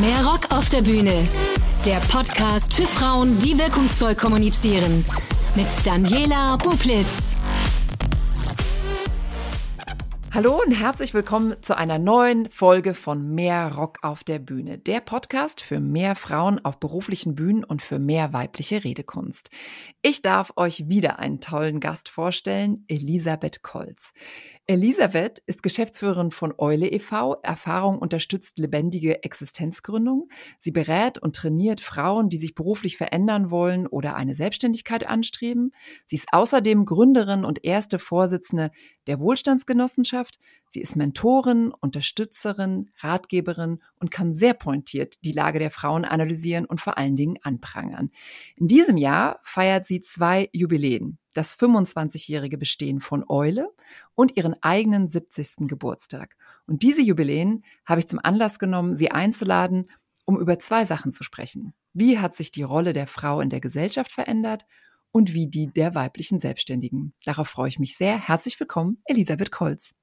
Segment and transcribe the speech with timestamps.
[0.00, 1.26] Mehr Rock auf der Bühne.
[1.84, 5.04] Der Podcast für Frauen, die wirkungsvoll kommunizieren.
[5.56, 7.36] Mit Daniela Bublitz.
[10.32, 14.78] Hallo und herzlich willkommen zu einer neuen Folge von Mehr Rock auf der Bühne.
[14.78, 19.50] Der Podcast für mehr Frauen auf beruflichen Bühnen und für mehr weibliche Redekunst.
[20.00, 24.12] Ich darf euch wieder einen tollen Gast vorstellen, Elisabeth Kolz.
[24.70, 27.40] Elisabeth ist Geschäftsführerin von Eule e.V.
[27.42, 30.28] Erfahrung unterstützt lebendige Existenzgründung.
[30.58, 35.72] Sie berät und trainiert Frauen, die sich beruflich verändern wollen oder eine Selbstständigkeit anstreben.
[36.04, 38.70] Sie ist außerdem Gründerin und erste Vorsitzende
[39.06, 40.38] der Wohlstandsgenossenschaft.
[40.68, 46.82] Sie ist Mentorin, Unterstützerin, Ratgeberin und kann sehr pointiert die Lage der Frauen analysieren und
[46.82, 48.10] vor allen Dingen anprangern.
[48.56, 53.72] In diesem Jahr feiert sie zwei Jubiläen das 25-jährige Bestehen von Eule
[54.16, 55.68] und ihren eigenen 70.
[55.68, 56.34] Geburtstag.
[56.66, 59.88] Und diese Jubiläen habe ich zum Anlass genommen, sie einzuladen,
[60.24, 61.74] um über zwei Sachen zu sprechen.
[61.92, 64.66] Wie hat sich die Rolle der Frau in der Gesellschaft verändert
[65.12, 67.14] und wie die der weiblichen Selbstständigen?
[67.24, 68.18] Darauf freue ich mich sehr.
[68.18, 69.94] Herzlich willkommen, Elisabeth Kolz.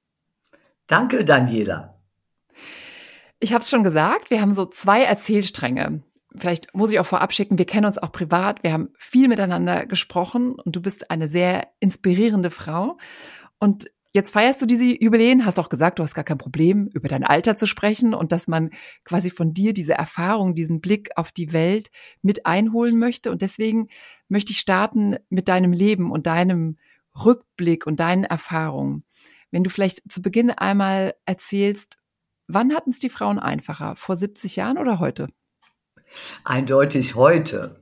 [0.86, 2.00] Danke, Daniela.
[3.40, 6.02] Ich habe es schon gesagt, wir haben so zwei Erzählstränge
[6.38, 9.86] vielleicht muss ich auch vorab schicken, wir kennen uns auch privat, wir haben viel miteinander
[9.86, 12.98] gesprochen und du bist eine sehr inspirierende Frau.
[13.58, 17.08] Und jetzt feierst du diese Jubiläen, hast auch gesagt, du hast gar kein Problem, über
[17.08, 18.70] dein Alter zu sprechen und dass man
[19.04, 21.90] quasi von dir diese Erfahrung, diesen Blick auf die Welt
[22.22, 23.30] mit einholen möchte.
[23.30, 23.88] Und deswegen
[24.28, 26.78] möchte ich starten mit deinem Leben und deinem
[27.24, 29.04] Rückblick und deinen Erfahrungen.
[29.50, 31.98] Wenn du vielleicht zu Beginn einmal erzählst,
[32.46, 33.96] wann hatten es die Frauen einfacher?
[33.96, 35.28] Vor 70 Jahren oder heute?
[36.44, 37.80] Eindeutig heute.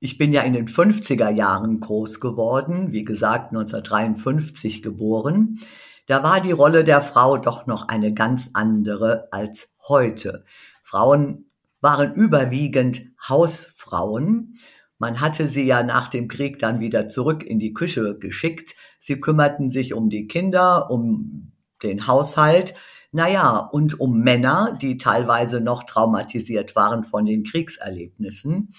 [0.00, 5.58] Ich bin ja in den 50er Jahren groß geworden, wie gesagt 1953 geboren.
[6.06, 10.44] Da war die Rolle der Frau doch noch eine ganz andere als heute.
[10.82, 14.58] Frauen waren überwiegend Hausfrauen.
[14.98, 18.74] Man hatte sie ja nach dem Krieg dann wieder zurück in die Küche geschickt.
[18.98, 22.74] Sie kümmerten sich um die Kinder, um den Haushalt.
[23.10, 28.74] Naja, und um Männer, die teilweise noch traumatisiert waren von den Kriegserlebnissen.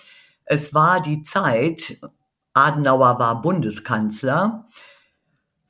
[0.46, 2.00] Es war die Zeit,
[2.54, 4.68] Adenauer war Bundeskanzler,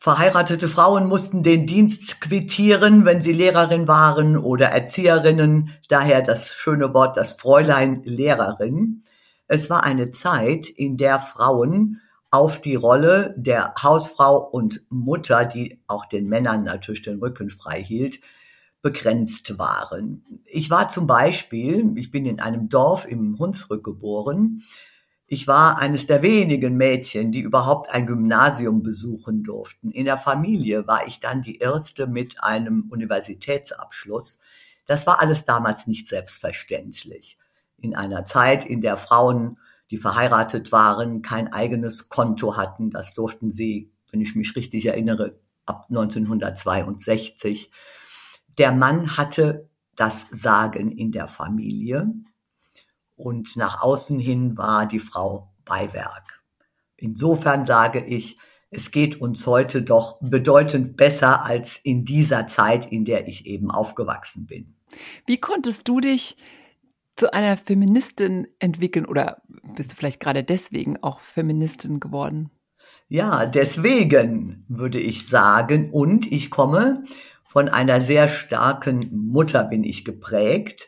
[0.02, 6.94] Verheiratete Frauen mussten den Dienst quittieren, wenn sie Lehrerin waren oder Erzieherinnen, daher das schöne
[6.94, 9.02] Wort, das Fräulein Lehrerin.
[9.48, 12.00] Es war eine Zeit, in der Frauen
[12.32, 17.84] auf die Rolle der Hausfrau und Mutter, die auch den Männern natürlich den Rücken frei
[17.84, 18.22] hielt,
[18.82, 20.24] begrenzt waren.
[20.46, 24.64] Ich war zum Beispiel, ich bin in einem Dorf im Hunsrück geboren.
[25.28, 29.92] Ich war eines der wenigen Mädchen, die überhaupt ein Gymnasium besuchen durften.
[29.92, 34.40] In der Familie war ich dann die erste mit einem Universitätsabschluss.
[34.88, 37.38] Das war alles damals nicht selbstverständlich.
[37.78, 39.58] In einer Zeit, in der Frauen,
[39.92, 42.90] die verheiratet waren, kein eigenes Konto hatten.
[42.90, 47.72] Das durften sie, wenn ich mich richtig erinnere, ab 1962
[48.60, 52.14] der Mann hatte das Sagen in der Familie
[53.16, 56.44] und nach außen hin war die Frau Beiwerk.
[56.96, 58.38] Insofern sage ich,
[58.70, 63.72] es geht uns heute doch bedeutend besser als in dieser Zeit, in der ich eben
[63.72, 64.76] aufgewachsen bin.
[65.26, 66.38] Wie konntest du dich
[67.16, 69.42] zu einer Feministin entwickeln oder
[69.76, 72.52] bist du vielleicht gerade deswegen auch Feministin geworden?
[73.08, 75.90] Ja, deswegen würde ich sagen.
[75.92, 77.04] Und ich komme
[77.50, 80.88] von einer sehr starken Mutter bin ich geprägt,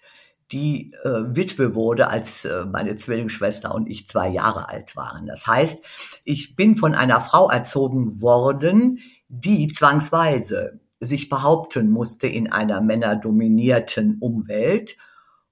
[0.51, 5.25] die äh, Witwe wurde, als äh, meine Zwillingsschwester und ich zwei Jahre alt waren.
[5.25, 5.83] Das heißt,
[6.23, 14.19] ich bin von einer Frau erzogen worden, die zwangsweise sich behaupten musste in einer männerdominierten
[14.19, 14.97] Umwelt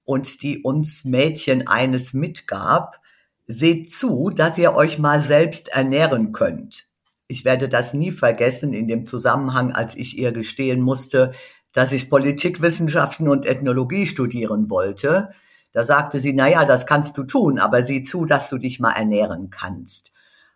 [0.04, 3.00] und die uns Mädchen eines mitgab,
[3.48, 6.86] seht zu, dass ihr euch mal selbst ernähren könnt.
[7.30, 11.32] Ich werde das nie vergessen in dem Zusammenhang, als ich ihr gestehen musste,
[11.72, 15.30] dass ich Politikwissenschaften und Ethnologie studieren wollte.
[15.72, 18.80] Da sagte sie, na ja, das kannst du tun, aber sieh zu, dass du dich
[18.80, 20.10] mal ernähren kannst.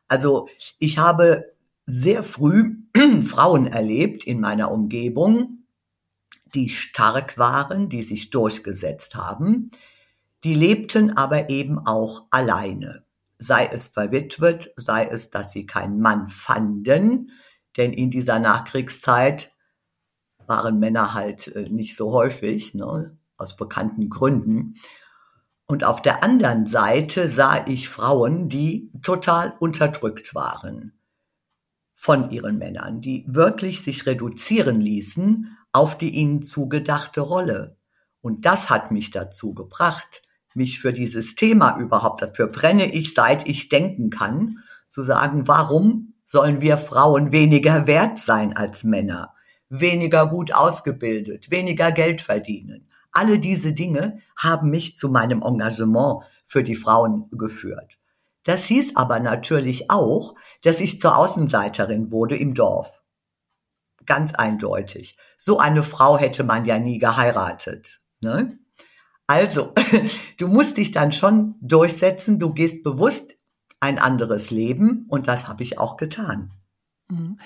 [0.08, 0.48] Also
[0.80, 1.52] ich habe
[1.86, 2.72] sehr früh
[3.22, 5.64] Frauen erlebt in meiner Umgebung,
[6.54, 9.70] die stark waren, die sich durchgesetzt haben,
[10.42, 13.03] die lebten aber eben auch alleine
[13.44, 17.30] sei es verwitwet, sei es, dass sie keinen Mann fanden,
[17.76, 19.52] denn in dieser Nachkriegszeit
[20.46, 24.74] waren Männer halt äh, nicht so häufig, ne, aus bekannten Gründen.
[25.66, 30.92] Und auf der anderen Seite sah ich Frauen, die total unterdrückt waren
[31.90, 37.76] von ihren Männern, die wirklich sich reduzieren ließen auf die ihnen zugedachte Rolle.
[38.20, 40.22] Und das hat mich dazu gebracht,
[40.54, 44.58] mich für dieses Thema überhaupt, dafür brenne ich, seit ich denken kann,
[44.88, 49.34] zu sagen, warum sollen wir Frauen weniger wert sein als Männer,
[49.68, 52.88] weniger gut ausgebildet, weniger Geld verdienen.
[53.12, 57.98] Alle diese Dinge haben mich zu meinem Engagement für die Frauen geführt.
[58.44, 63.02] Das hieß aber natürlich auch, dass ich zur Außenseiterin wurde im Dorf.
[64.06, 65.16] Ganz eindeutig.
[65.36, 68.00] So eine Frau hätte man ja nie geheiratet.
[68.20, 68.58] Ne?
[69.26, 69.72] Also,
[70.38, 73.36] du musst dich dann schon durchsetzen, du gehst bewusst
[73.80, 76.52] ein anderes Leben und das habe ich auch getan.
[77.08, 77.38] Mhm.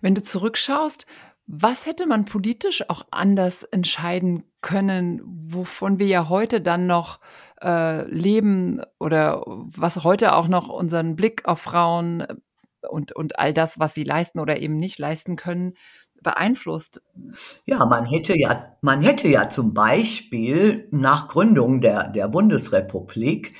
[0.00, 1.06] Wenn du zurückschaust,
[1.46, 7.20] was hätte man politisch auch anders entscheiden können, wovon wir ja heute dann noch
[7.60, 12.26] äh, leben oder was heute auch noch unseren Blick auf Frauen
[12.88, 15.74] und, und all das, was sie leisten oder eben nicht leisten können,
[16.22, 17.02] beeinflusst?
[17.64, 23.54] Ja, man hätte ja, man hätte ja zum Beispiel nach Gründung der, der Bundesrepublik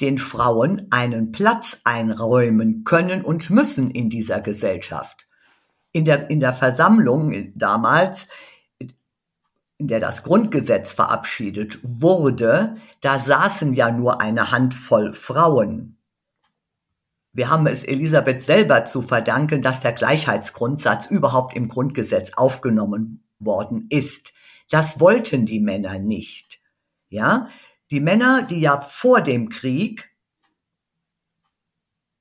[0.00, 5.26] den Frauen einen Platz einräumen können und müssen in dieser Gesellschaft.
[5.92, 8.28] In der, in der Versammlung damals,
[9.78, 15.97] in der das Grundgesetz verabschiedet wurde, da saßen ja nur eine Handvoll Frauen.
[17.32, 23.86] Wir haben es Elisabeth selber zu verdanken, dass der Gleichheitsgrundsatz überhaupt im Grundgesetz aufgenommen worden
[23.90, 24.32] ist.
[24.70, 26.60] Das wollten die Männer nicht.
[27.08, 27.48] Ja,
[27.90, 30.10] die Männer, die ja vor dem Krieg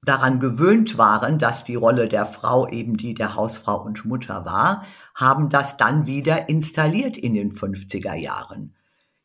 [0.07, 4.85] daran gewöhnt waren, dass die Rolle der Frau eben die der Hausfrau und Mutter war,
[5.13, 8.75] haben das dann wieder installiert in den 50er Jahren.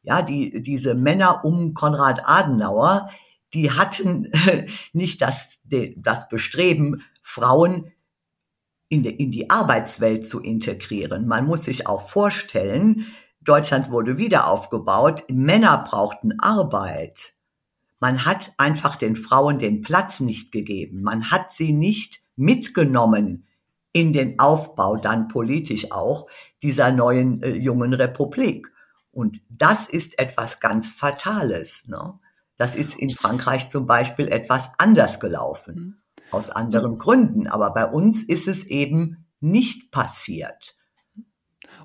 [0.02, 3.08] Ja, die, diese Männer um Konrad Adenauer,
[3.54, 4.30] die hatten
[4.92, 5.58] nicht das,
[5.96, 7.92] das Bestreben, Frauen
[8.88, 11.26] in die, in die Arbeitswelt zu integrieren.
[11.26, 13.06] Man muss sich auch vorstellen,
[13.40, 17.34] Deutschland wurde wieder aufgebaut, Männer brauchten Arbeit.
[17.98, 21.02] Man hat einfach den Frauen den Platz nicht gegeben.
[21.02, 23.46] Man hat sie nicht mitgenommen
[23.92, 26.26] in den Aufbau, dann politisch auch,
[26.62, 28.68] dieser neuen äh, jungen Republik.
[29.10, 31.86] Und das ist etwas ganz Fatales.
[31.86, 32.18] Ne?
[32.62, 35.96] Das ist in Frankreich zum Beispiel etwas anders gelaufen, mhm.
[36.30, 37.48] aus anderen Gründen.
[37.48, 40.76] Aber bei uns ist es eben nicht passiert.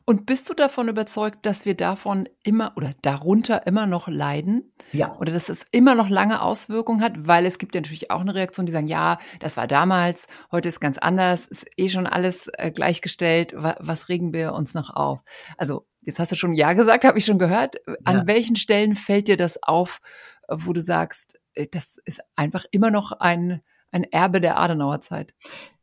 [0.06, 4.72] Und bist du davon überzeugt, dass wir davon immer oder darunter immer noch leiden?
[4.92, 5.18] Ja.
[5.18, 7.28] Oder dass es immer noch lange Auswirkungen hat?
[7.28, 10.70] Weil es gibt ja natürlich auch eine Reaktion, die sagen, ja, das war damals, heute
[10.70, 14.92] ist ganz anders, ist eh schon alles äh, gleichgestellt, was, was regen wir uns noch
[14.96, 15.22] auf?
[15.58, 17.78] Also, jetzt hast du schon Ja gesagt, habe ich schon gehört.
[18.06, 18.28] An ja.
[18.28, 20.00] welchen Stellen fällt dir das auf,
[20.50, 23.62] wo du sagst, äh, das ist einfach immer noch ein,
[23.92, 25.34] ein Erbe der Adenauer Zeit?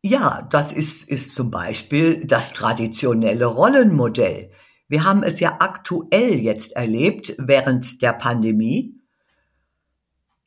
[0.02, 4.50] Ja, das ist, ist zum Beispiel das traditionelle Rollenmodell.
[4.88, 9.00] Wir haben es ja aktuell jetzt erlebt während der Pandemie.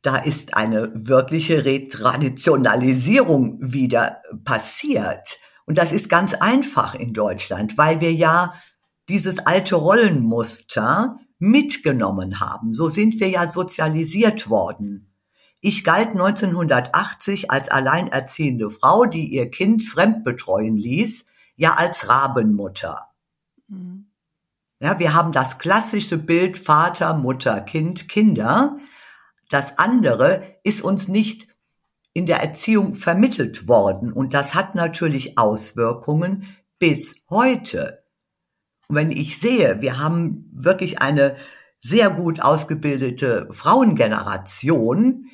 [0.02, 5.38] Da ist eine wirkliche Retraditionalisierung wieder passiert.
[5.66, 8.54] Und das ist ganz einfach in Deutschland, weil wir ja
[9.08, 12.72] dieses alte Rollenmuster mitgenommen haben.
[12.72, 15.12] So sind wir ja sozialisiert worden.
[15.60, 21.26] Ich galt 1980 als alleinerziehende Frau, die ihr Kind fremd betreuen ließ,
[21.56, 23.08] ja als Rabenmutter.
[23.66, 24.06] Mhm.
[24.80, 28.78] Ja, wir haben das klassische Bild Vater, Mutter, Kind, Kinder.
[29.50, 31.48] Das andere ist uns nicht
[32.12, 36.46] in der Erziehung vermittelt worden und das hat natürlich Auswirkungen
[36.78, 38.04] bis heute.
[38.88, 41.36] Und wenn ich sehe, wir haben wirklich eine
[41.78, 45.26] sehr gut ausgebildete Frauengeneration,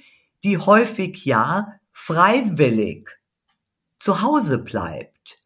[0.43, 3.09] die häufig ja freiwillig
[3.97, 5.43] zu Hause bleibt.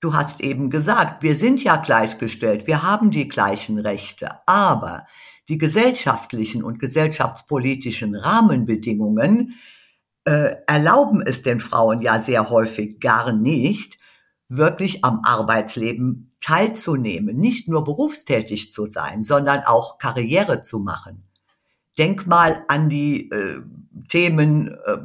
[0.00, 5.06] Du hast eben gesagt, wir sind ja gleichgestellt, wir haben die gleichen Rechte, aber
[5.48, 9.54] die gesellschaftlichen und gesellschaftspolitischen Rahmenbedingungen
[10.24, 13.98] äh, erlauben es den Frauen ja sehr häufig gar nicht,
[14.48, 21.24] wirklich am Arbeitsleben teilzunehmen, nicht nur berufstätig zu sein, sondern auch Karriere zu machen.
[21.96, 23.62] Denk mal an die äh,
[24.08, 24.98] Themen äh,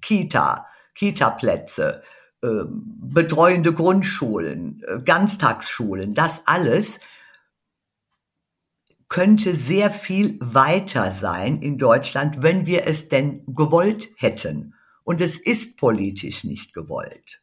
[0.00, 2.02] Kita, Kita-Plätze,
[2.42, 7.00] äh, betreuende Grundschulen, äh, Ganztagsschulen, das alles
[9.08, 14.74] könnte sehr viel weiter sein in Deutschland, wenn wir es denn gewollt hätten.
[15.04, 17.40] Und es ist politisch nicht gewollt.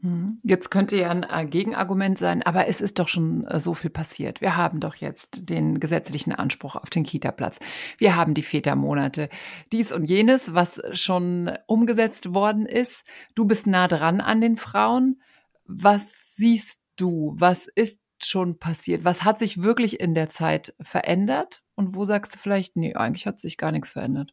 [0.00, 0.40] Mhm.
[0.42, 3.90] Jetzt könnte ja ein äh, Gegenargument sein, aber es ist doch schon äh, so viel
[3.90, 4.40] passiert.
[4.40, 7.58] Wir haben doch jetzt den gesetzlichen Anspruch auf den Kita-Platz.
[7.98, 9.28] Wir haben die Vätermonate.
[9.70, 13.04] Dies und jenes, was schon umgesetzt worden ist.
[13.34, 15.20] Du bist nah dran an den Frauen.
[15.66, 17.34] Was siehst du?
[17.36, 19.04] Was ist schon passiert?
[19.04, 21.62] Was hat sich wirklich in der Zeit verändert?
[21.74, 24.32] Und wo sagst du vielleicht, nee, eigentlich hat sich gar nichts verändert?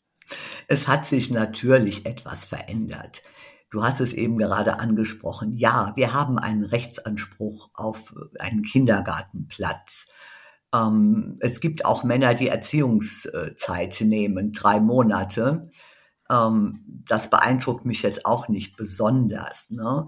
[0.68, 3.24] Es hat sich natürlich etwas verändert.
[3.70, 5.54] Du hast es eben gerade angesprochen.
[5.54, 10.08] Ja, wir haben einen Rechtsanspruch auf einen Kindergartenplatz.
[10.74, 15.70] Ähm, es gibt auch Männer, die Erziehungszeit nehmen, drei Monate.
[16.30, 19.70] Ähm, das beeindruckt mich jetzt auch nicht besonders.
[19.70, 20.08] Ne?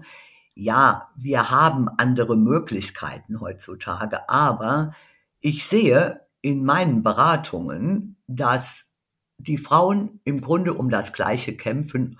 [0.54, 4.92] Ja, wir haben andere Möglichkeiten heutzutage, aber
[5.40, 8.92] ich sehe in meinen Beratungen, dass
[9.38, 12.18] die Frauen im Grunde um das Gleiche kämpfen,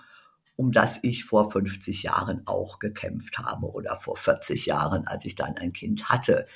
[0.57, 5.35] um das ich vor 50 Jahren auch gekämpft habe oder vor 40 Jahren, als ich
[5.35, 6.47] dann ein Kind hatte.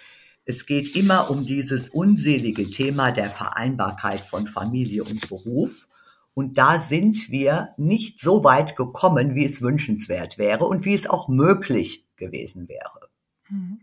[0.44, 5.88] Es geht immer um dieses unselige Thema der Vereinbarkeit von Familie und Beruf.
[6.34, 11.08] Und da sind wir nicht so weit gekommen, wie es wünschenswert wäre und wie es
[11.08, 13.08] auch möglich gewesen wäre.
[13.48, 13.80] Mhm.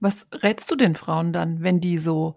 [0.00, 2.36] Was rätst du den Frauen dann, wenn die so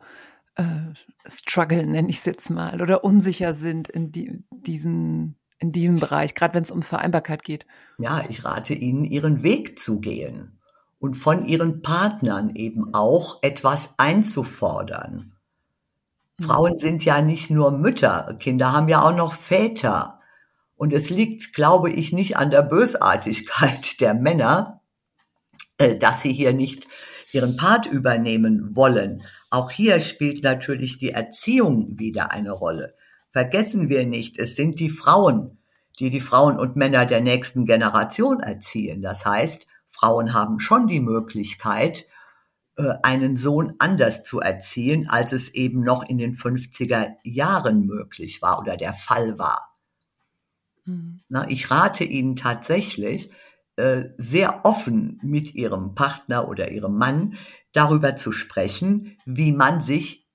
[0.56, 0.94] äh,
[1.28, 6.36] strugglen, nenne ich es jetzt mal, oder unsicher sind in die, diesen in diesem Bereich,
[6.36, 7.66] gerade wenn es um Vereinbarkeit geht?
[7.98, 10.60] Ja, ich rate Ihnen, Ihren Weg zu gehen
[11.00, 15.34] und von Ihren Partnern eben auch etwas einzufordern.
[16.38, 16.44] Mhm.
[16.44, 20.20] Frauen sind ja nicht nur Mütter, Kinder haben ja auch noch Väter.
[20.78, 24.82] Und es liegt, glaube ich, nicht an der Bösartigkeit der Männer,
[25.78, 26.86] äh, dass sie hier nicht
[27.32, 29.24] ihren Part übernehmen wollen.
[29.50, 32.96] Auch hier spielt natürlich die Erziehung wieder eine Rolle.
[33.36, 35.58] Vergessen wir nicht, es sind die Frauen,
[36.00, 39.02] die die Frauen und Männer der nächsten Generation erziehen.
[39.02, 42.08] Das heißt, Frauen haben schon die Möglichkeit,
[42.78, 48.42] äh, einen Sohn anders zu erziehen, als es eben noch in den 50er Jahren möglich
[48.42, 49.78] war oder der Fall war.
[50.86, 51.20] Mhm.
[51.28, 53.32] Na, ich rate Ihnen tatsächlich,
[53.76, 57.36] äh, sehr offen mit Ihrem Partner oder Ihrem Mann
[57.74, 60.26] darüber zu sprechen, wie man sich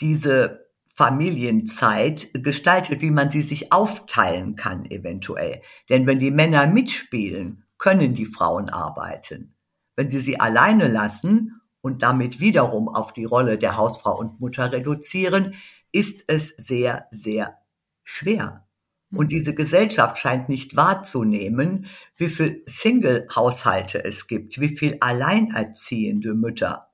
[0.00, 0.61] diese
[0.94, 5.62] Familienzeit gestaltet, wie man sie sich aufteilen kann eventuell.
[5.88, 9.54] Denn wenn die Männer mitspielen, können die Frauen arbeiten.
[9.96, 14.70] Wenn sie sie alleine lassen und damit wiederum auf die Rolle der Hausfrau und Mutter
[14.70, 15.54] reduzieren,
[15.92, 17.58] ist es sehr, sehr
[18.04, 18.66] schwer.
[19.14, 26.91] Und diese Gesellschaft scheint nicht wahrzunehmen, wie viel Single-Haushalte es gibt, wie viel alleinerziehende Mütter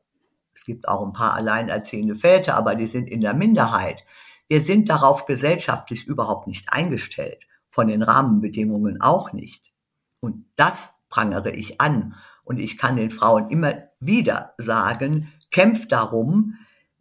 [0.59, 4.03] es gibt auch ein paar alleinerziehende Väter, aber die sind in der Minderheit.
[4.49, 9.73] Wir sind darauf gesellschaftlich überhaupt nicht eingestellt, von den Rahmenbedingungen auch nicht.
[10.21, 12.17] Und das prangere ich an.
[12.45, 16.57] Und ich kann den Frauen immer wieder sagen, kämpft darum,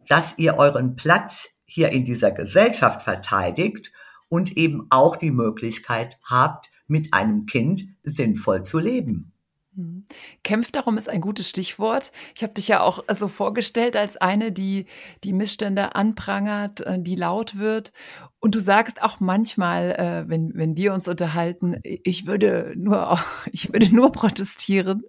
[0.06, 3.90] dass ihr euren Platz hier in dieser Gesellschaft verteidigt
[4.28, 9.32] und eben auch die Möglichkeit habt, mit einem Kind sinnvoll zu leben.
[9.78, 10.06] Mhm.
[10.42, 12.10] Kämpft darum ist ein gutes Stichwort.
[12.34, 14.86] Ich habe dich ja auch so vorgestellt als eine, die
[15.22, 17.92] die Missstände anprangert, äh, die laut wird.
[18.40, 23.20] Und du sagst auch manchmal, äh, wenn, wenn wir uns unterhalten, ich würde nur,
[23.52, 25.04] ich würde nur protestieren.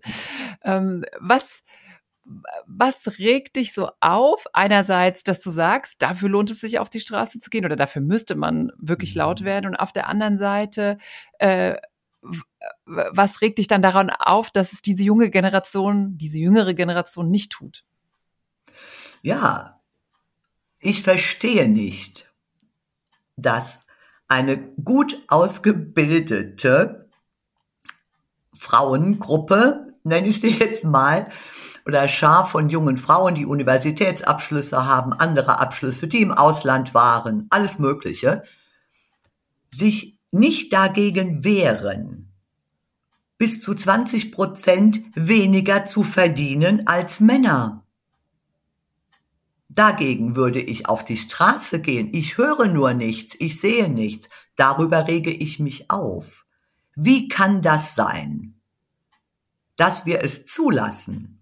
[0.64, 1.64] Ähm, was,
[2.68, 4.46] was regt dich so auf?
[4.54, 8.04] Einerseits, dass du sagst, dafür lohnt es sich auf die Straße zu gehen oder dafür
[8.04, 9.46] müsste man wirklich laut mhm.
[9.46, 9.66] werden.
[9.66, 11.00] Und auf der anderen Seite,
[11.40, 11.76] äh,
[12.90, 17.52] was regt dich dann daran auf, dass es diese junge Generation, diese jüngere Generation nicht
[17.52, 17.84] tut?
[19.22, 19.80] Ja,
[20.80, 22.32] ich verstehe nicht,
[23.36, 23.80] dass
[24.28, 27.10] eine gut ausgebildete
[28.54, 31.26] Frauengruppe, nenne ich sie jetzt mal,
[31.86, 37.80] oder Schar von jungen Frauen, die Universitätsabschlüsse haben, andere Abschlüsse, die im Ausland waren, alles
[37.80, 38.44] Mögliche,
[39.72, 42.29] sich nicht dagegen wehren,
[43.40, 47.88] bis zu 20 Prozent weniger zu verdienen als Männer.
[49.70, 52.10] Dagegen würde ich auf die Straße gehen.
[52.12, 54.28] Ich höre nur nichts, ich sehe nichts.
[54.58, 56.46] Darüber rege ich mich auf.
[56.96, 58.60] Wie kann das sein,
[59.78, 61.42] dass wir es zulassen,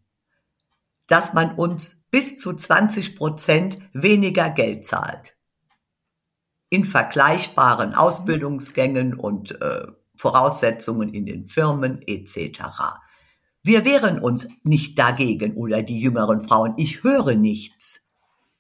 [1.08, 5.36] dass man uns bis zu 20 Prozent weniger Geld zahlt?
[6.70, 9.88] In vergleichbaren Ausbildungsgängen und äh,
[10.18, 12.62] Voraussetzungen in den Firmen etc.
[13.64, 16.74] Wir wehren uns nicht dagegen oder die jüngeren Frauen.
[16.78, 18.00] Ich höre nichts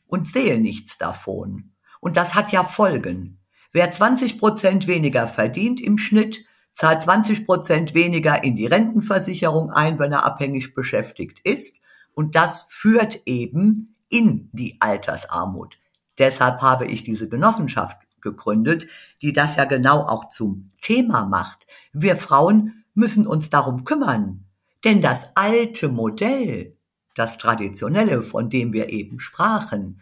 [0.08, 1.72] und sehe nichts davon.
[2.00, 3.40] Und das hat ja Folgen.
[3.72, 10.00] Wer 20 Prozent weniger verdient im Schnitt, zahlt 20 Prozent weniger in die Rentenversicherung ein,
[10.00, 11.78] wenn er abhängig beschäftigt ist.
[12.14, 15.78] Und das führt eben in die Altersarmut.
[16.18, 17.98] Deshalb habe ich diese Genossenschaft
[18.32, 18.88] gegründet,
[19.22, 21.68] die das ja genau auch zum Thema macht.
[21.94, 24.46] Wir Frauen müssen uns darum kümmern.
[24.84, 26.78] Denn das alte Modell,
[27.16, 30.02] das Traditionelle, von dem wir eben sprachen,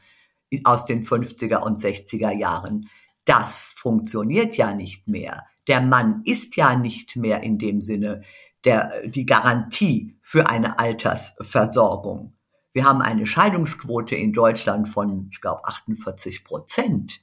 [0.64, 2.90] aus den 50er und 60er Jahren,
[3.26, 5.46] das funktioniert ja nicht mehr.
[5.68, 8.22] Der Mann ist ja nicht mehr in dem Sinne
[8.64, 12.34] der, die Garantie für eine Altersversorgung.
[12.74, 17.22] Wir haben eine Scheidungsquote in Deutschland von, ich glaube, 48 Prozent.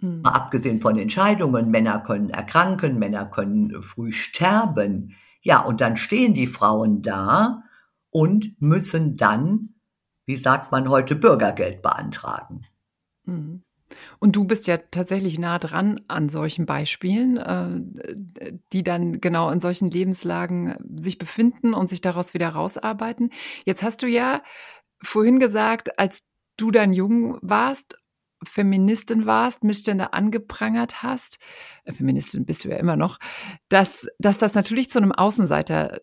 [0.00, 0.22] Mhm.
[0.22, 5.14] Mal abgesehen von den Scheidungen, Männer können erkranken, Männer können früh sterben.
[5.42, 7.62] Ja, und dann stehen die Frauen da
[8.10, 9.74] und müssen dann,
[10.26, 12.66] wie sagt man heute, Bürgergeld beantragen.
[13.24, 13.62] Mhm.
[14.18, 19.60] Und du bist ja tatsächlich nah dran an solchen Beispielen, äh, die dann genau in
[19.60, 23.30] solchen Lebenslagen sich befinden und sich daraus wieder rausarbeiten.
[23.64, 24.42] Jetzt hast du ja
[25.02, 26.22] vorhin gesagt, als
[26.56, 27.96] du dann jung warst,
[28.42, 31.38] Feministin warst, Missstände angeprangert hast,
[31.84, 33.18] äh, Feministin bist du ja immer noch,
[33.68, 36.00] dass, dass das natürlich zu einem Außenseiter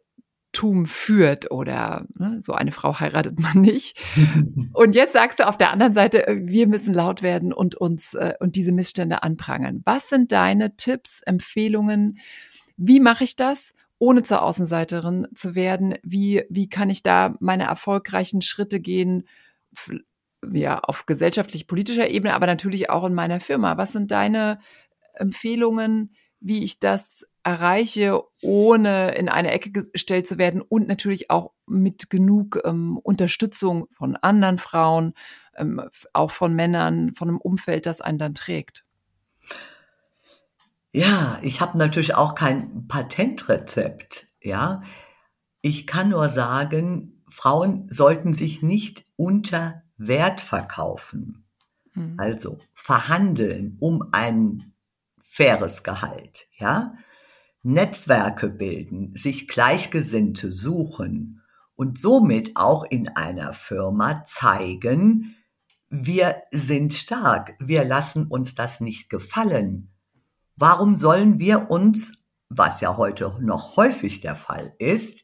[0.53, 3.99] Tum führt oder ne, so eine Frau heiratet man nicht.
[4.73, 8.13] und jetzt sagst du auf der anderen Seite, äh, wir müssen laut werden und uns
[8.13, 9.81] äh, und diese Missstände anprangern.
[9.85, 12.17] Was sind deine Tipps, Empfehlungen?
[12.77, 15.95] Wie mache ich das, ohne zur Außenseiterin zu werden?
[16.03, 19.27] Wie, wie kann ich da meine erfolgreichen Schritte gehen?
[20.51, 23.77] Ja, auf gesellschaftlich-politischer Ebene, aber natürlich auch in meiner Firma.
[23.77, 24.59] Was sind deine
[25.13, 31.53] Empfehlungen, wie ich das erreiche, ohne in eine Ecke gestellt zu werden und natürlich auch
[31.65, 35.13] mit genug ähm, Unterstützung von anderen Frauen,
[35.55, 35.81] ähm,
[36.13, 38.83] auch von Männern, von einem Umfeld, das einen dann trägt.
[40.93, 44.81] Ja, ich habe natürlich auch kein Patentrezept, ja.
[45.61, 51.45] Ich kann nur sagen, Frauen sollten sich nicht unter Wert verkaufen.
[51.93, 52.15] Hm.
[52.17, 54.73] Also verhandeln um ein
[55.19, 56.93] faires Gehalt, ja.
[57.63, 61.41] Netzwerke bilden, sich Gleichgesinnte suchen
[61.75, 65.35] und somit auch in einer Firma zeigen,
[65.89, 69.89] wir sind stark, wir lassen uns das nicht gefallen.
[70.55, 72.13] Warum sollen wir uns,
[72.49, 75.23] was ja heute noch häufig der Fall ist,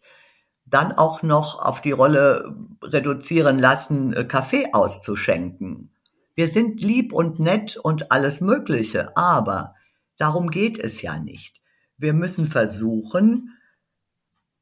[0.74, 5.92] dann auch noch auf die Rolle reduzieren lassen, äh, Kaffee auszuschenken?
[6.36, 9.76] Wir sind lieb und nett und alles Mögliche, aber
[10.18, 11.62] darum geht es ja nicht.
[11.98, 13.52] Wir müssen versuchen,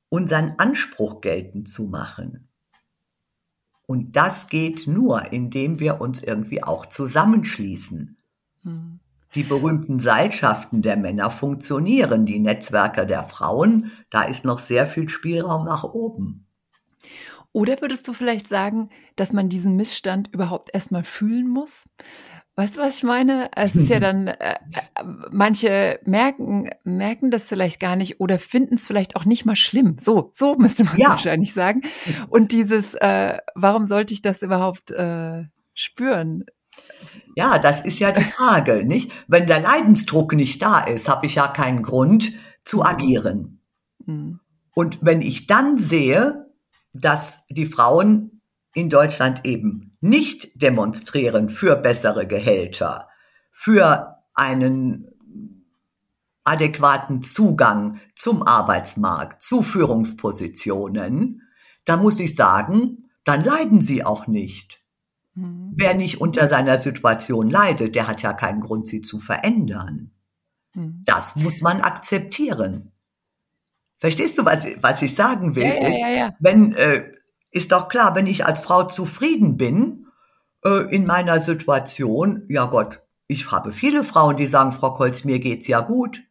[0.09, 2.49] unseren Anspruch geltend zu machen.
[3.87, 8.17] Und das geht nur, indem wir uns irgendwie auch zusammenschließen.
[8.63, 9.00] Mhm.
[9.35, 15.07] Die berühmten Seilschaften der Männer funktionieren, die Netzwerke der Frauen, da ist noch sehr viel
[15.07, 16.47] Spielraum nach oben.
[17.53, 21.85] Oder würdest du vielleicht sagen, dass man diesen Missstand überhaupt erstmal fühlen muss?
[22.55, 23.49] Weißt du, was ich meine?
[23.55, 28.75] Es ist ja dann, äh, äh, manche merken, merken das vielleicht gar nicht oder finden
[28.75, 29.97] es vielleicht auch nicht mal schlimm.
[30.01, 31.09] So, so müsste man ja.
[31.09, 31.81] wahrscheinlich sagen.
[32.29, 36.45] Und dieses, äh, warum sollte ich das überhaupt äh, spüren?
[37.35, 39.11] Ja, das ist ja die Frage, nicht?
[39.27, 42.31] Wenn der Leidensdruck nicht da ist, habe ich ja keinen Grund
[42.65, 42.83] zu mhm.
[42.83, 43.61] agieren.
[44.05, 44.39] Mhm.
[44.73, 46.47] Und wenn ich dann sehe,
[46.93, 48.41] dass die Frauen
[48.73, 53.09] in Deutschland eben nicht demonstrieren für bessere Gehälter,
[53.51, 55.07] für einen
[56.43, 61.43] adäquaten Zugang zum Arbeitsmarkt, zu Führungspositionen,
[61.85, 64.80] da muss ich sagen, dann leiden sie auch nicht.
[65.33, 65.71] Mhm.
[65.75, 70.11] Wer nicht unter seiner Situation leidet, der hat ja keinen Grund, sie zu verändern.
[70.73, 71.03] Mhm.
[71.05, 72.91] Das muss man akzeptieren.
[73.97, 75.63] Verstehst du, was, was ich sagen will?
[75.63, 77.11] Ja, ja, ja, wenn äh,
[77.51, 80.07] ist doch klar, wenn ich als Frau zufrieden bin
[80.65, 85.39] äh, in meiner Situation, ja Gott, ich habe viele Frauen, die sagen, Frau Kolz, mir
[85.39, 86.21] geht's ja gut.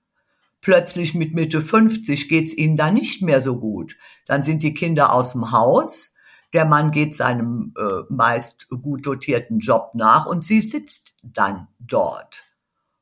[0.60, 3.96] Plötzlich mit Mitte 50 geht's ihnen dann nicht mehr so gut.
[4.26, 6.14] Dann sind die Kinder aus dem Haus,
[6.52, 12.44] der Mann geht seinem äh, meist gut dotierten Job nach und sie sitzt dann dort.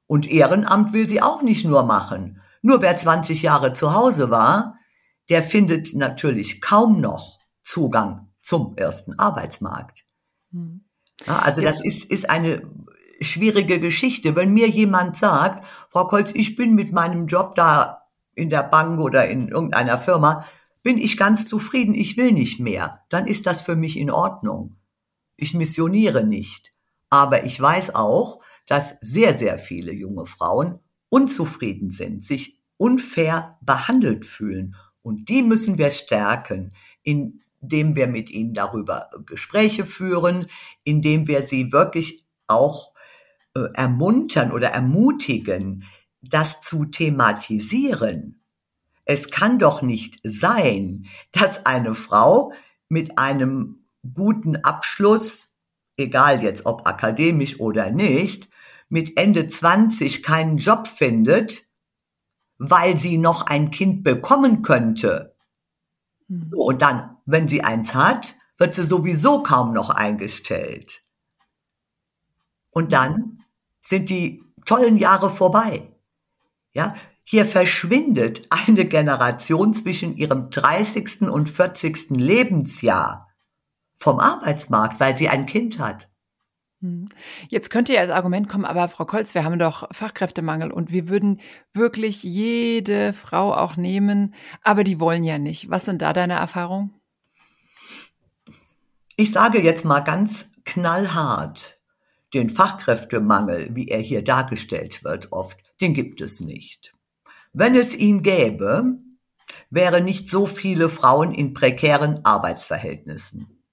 [0.06, 2.40] Und Ehrenamt will sie auch nicht nur machen.
[2.62, 4.78] Nur wer 20 Jahre zu Hause war,
[5.28, 10.04] der findet natürlich kaum noch Zugang zum ersten Arbeitsmarkt.
[10.52, 10.84] Hm.
[11.26, 12.62] Ja, also das ist, ist eine
[13.20, 14.36] schwierige Geschichte.
[14.36, 19.00] Wenn mir jemand sagt, Frau Kolz, ich bin mit meinem Job da in der Bank
[19.00, 20.44] oder in irgendeiner Firma,
[20.82, 24.76] bin ich ganz zufrieden, ich will nicht mehr, dann ist das für mich in Ordnung.
[25.36, 26.72] Ich missioniere nicht.
[27.10, 34.26] Aber ich weiß auch, dass sehr, sehr viele junge Frauen unzufrieden sind, sich unfair behandelt
[34.26, 34.76] fühlen.
[35.02, 40.46] Und die müssen wir stärken, in indem wir mit ihnen darüber Gespräche führen,
[40.84, 42.94] indem wir sie wirklich auch
[43.54, 45.84] äh, ermuntern oder ermutigen,
[46.22, 48.37] das zu thematisieren.
[49.10, 52.52] Es kann doch nicht sein, dass eine Frau
[52.90, 55.56] mit einem guten Abschluss,
[55.96, 58.50] egal jetzt ob akademisch oder nicht,
[58.90, 61.66] mit Ende 20 keinen Job findet,
[62.58, 65.34] weil sie noch ein Kind bekommen könnte.
[66.28, 66.44] Hm.
[66.44, 71.02] So, und dann, wenn sie eins hat, wird sie sowieso kaum noch eingestellt.
[72.70, 73.42] Und dann
[73.80, 75.94] sind die tollen Jahre vorbei.
[76.74, 76.94] Ja,
[77.30, 81.28] hier verschwindet eine Generation zwischen ihrem 30.
[81.28, 82.12] und 40.
[82.12, 83.28] Lebensjahr
[83.96, 86.08] vom Arbeitsmarkt, weil sie ein Kind hat.
[86.80, 87.10] Hm.
[87.48, 91.10] Jetzt könnte ja als Argument kommen, aber Frau Kolz, wir haben doch Fachkräftemangel und wir
[91.10, 91.42] würden
[91.74, 95.68] wirklich jede Frau auch nehmen, aber die wollen ja nicht.
[95.68, 96.94] Was sind da deine Erfahrungen?
[99.16, 101.78] Ich sage jetzt mal ganz knallhart,
[102.32, 106.94] den Fachkräftemangel, wie er hier dargestellt wird oft, den gibt es nicht.
[107.60, 109.00] Wenn es ihn gäbe,
[109.68, 113.64] wären nicht so viele Frauen in prekären Arbeitsverhältnissen.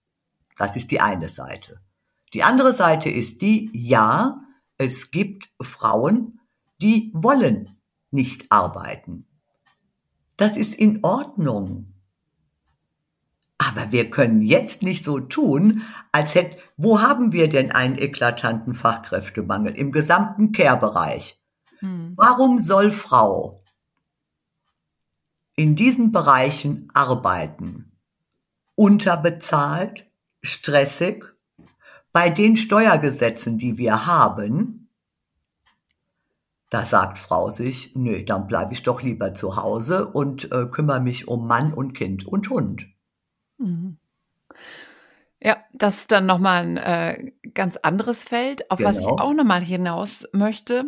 [0.57, 1.79] Das ist die eine Seite.
[2.33, 4.41] Die andere Seite ist die, ja,
[4.79, 6.39] es gibt Frauen,
[6.81, 7.77] die wollen
[8.09, 9.27] nicht arbeiten.
[10.35, 11.93] Das ist in Ordnung.
[13.59, 18.73] Aber wir können jetzt nicht so tun, als hätte, wo haben wir denn einen eklatanten
[18.73, 19.75] Fachkräftemangel?
[19.75, 21.39] Im gesamten Care-Bereich.
[21.81, 22.13] Hm.
[22.15, 23.59] Warum soll Frau
[25.55, 27.91] in diesen Bereichen arbeiten?
[28.75, 30.09] Unterbezahlt,
[30.41, 31.35] stressig
[32.11, 34.85] bei den Steuergesetzen, die wir haben,
[36.69, 40.99] da sagt Frau sich, nö, dann bleibe ich doch lieber zu Hause und äh, kümmere
[40.99, 42.87] mich um Mann und Kind und Hund.
[43.57, 43.97] Mhm.
[45.41, 48.71] Ja, das ist dann nochmal ein äh, ganz anderes Feld.
[48.71, 48.89] Auf genau.
[48.89, 49.21] was ich genau.
[49.21, 50.85] auch nochmal hinaus möchte,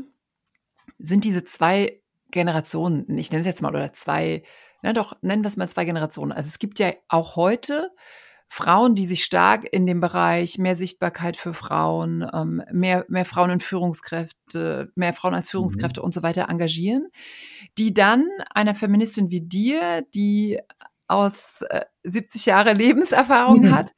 [0.97, 4.43] sind diese zwei Generationen, ich nenne es jetzt mal, oder zwei,
[4.81, 6.31] na doch, nennen wir es mal zwei Generationen.
[6.31, 7.91] Also es gibt ja auch heute
[8.49, 13.49] Frauen, die sich stark in dem Bereich mehr Sichtbarkeit für Frauen, ähm, mehr, mehr Frauen
[13.49, 16.05] in Führungskräfte, mehr Frauen als Führungskräfte mhm.
[16.05, 17.07] und so weiter engagieren,
[17.77, 20.59] die dann einer Feministin wie dir, die
[21.09, 23.75] aus äh, 70 Jahre Lebenserfahrung mhm.
[23.75, 23.91] hat,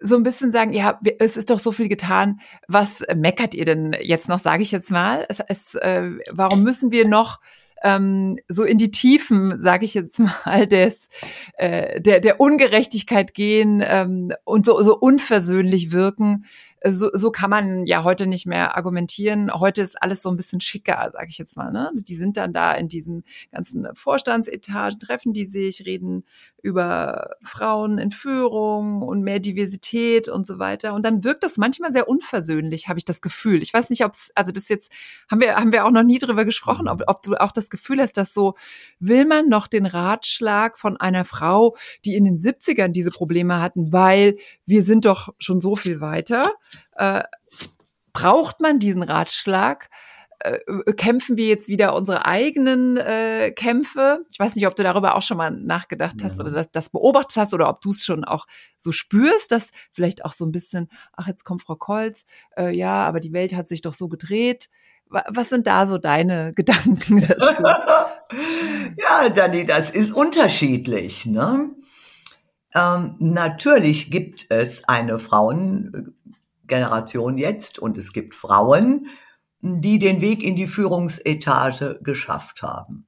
[0.00, 3.96] so ein bisschen sagen, ja, es ist doch so viel getan, was meckert ihr denn
[4.00, 5.26] jetzt noch, sage ich jetzt mal?
[5.28, 7.40] Es, es, äh, warum müssen wir noch
[7.82, 11.08] ähm, so in die Tiefen, sage ich jetzt mal, des,
[11.54, 16.44] äh, der, der Ungerechtigkeit gehen ähm, und so, so unversöhnlich wirken,
[16.84, 19.52] so, so kann man ja heute nicht mehr argumentieren.
[19.52, 21.70] Heute ist alles so ein bisschen schicker, sage ich jetzt mal.
[21.70, 21.90] Ne?
[21.94, 26.24] Die sind dann da in diesen ganzen Vorstandsetagen, treffen die sich, reden
[26.62, 30.94] über Frauen in Führung und mehr Diversität und so weiter.
[30.94, 33.62] Und dann wirkt das manchmal sehr unversöhnlich, habe ich das Gefühl.
[33.62, 34.90] Ich weiß nicht, ob es, also das jetzt
[35.30, 38.00] haben wir, haben wir auch noch nie drüber gesprochen, ob, ob du auch das Gefühl
[38.00, 38.54] hast, dass so
[39.00, 43.92] will man noch den Ratschlag von einer Frau, die in den 70ern diese Probleme hatten,
[43.92, 46.50] weil wir sind doch schon so viel weiter.
[46.94, 47.24] Äh,
[48.12, 49.88] braucht man diesen Ratschlag?
[50.44, 50.58] Äh,
[50.94, 54.24] kämpfen wir jetzt wieder unsere eigenen äh, Kämpfe?
[54.30, 56.44] Ich weiß nicht, ob du darüber auch schon mal nachgedacht hast ja.
[56.44, 60.24] oder das, das, beobachtet hast oder ob du es schon auch so spürst, dass vielleicht
[60.24, 62.24] auch so ein bisschen, ach, jetzt kommt Frau Kolz,
[62.56, 64.68] äh, ja, aber die Welt hat sich doch so gedreht.
[65.08, 67.62] Was sind da so deine Gedanken dazu?
[68.96, 71.24] ja, Dani, das ist unterschiedlich.
[71.26, 71.70] Ne?
[72.74, 79.06] Ähm, natürlich gibt es eine Frauengeneration jetzt und es gibt Frauen,
[79.62, 83.06] die den Weg in die Führungsetage geschafft haben.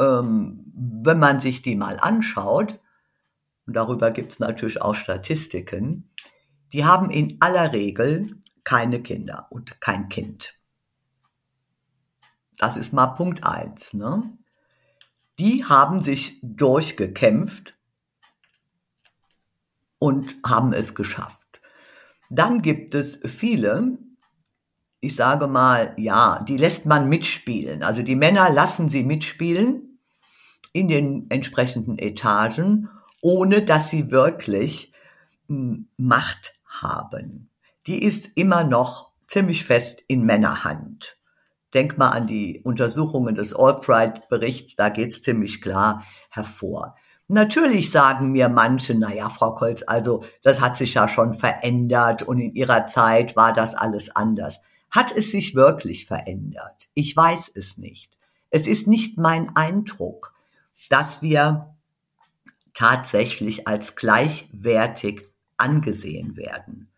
[0.00, 2.80] Ähm, wenn man sich die mal anschaut,
[3.66, 6.10] und darüber gibt es natürlich auch Statistiken,
[6.72, 10.54] die haben in aller Regel keine Kinder und kein Kind.
[12.56, 13.92] Das ist mal Punkt eins.
[13.92, 14.36] Ne?
[15.38, 17.76] Die haben sich durchgekämpft
[19.98, 21.60] und haben es geschafft.
[22.30, 23.98] Dann gibt es viele,
[25.04, 27.82] ich sage mal, ja, die lässt man mitspielen.
[27.82, 29.98] Also die Männer lassen sie mitspielen
[30.72, 32.88] in den entsprechenden Etagen,
[33.20, 34.92] ohne dass sie wirklich
[35.48, 37.50] hm, Macht haben.
[37.88, 41.16] Die ist immer noch ziemlich fest in Männerhand.
[41.74, 46.94] Denk mal an die Untersuchungen des Albright-Berichts, da geht's ziemlich klar hervor.
[47.26, 52.38] Natürlich sagen mir manche, naja, Frau Kolz, also das hat sich ja schon verändert und
[52.38, 54.60] in ihrer Zeit war das alles anders.
[54.92, 56.88] Hat es sich wirklich verändert?
[56.94, 58.16] Ich weiß es nicht.
[58.50, 60.34] Es ist nicht mein Eindruck,
[60.90, 61.74] dass wir
[62.74, 65.26] tatsächlich als gleichwertig
[65.56, 66.90] angesehen werden.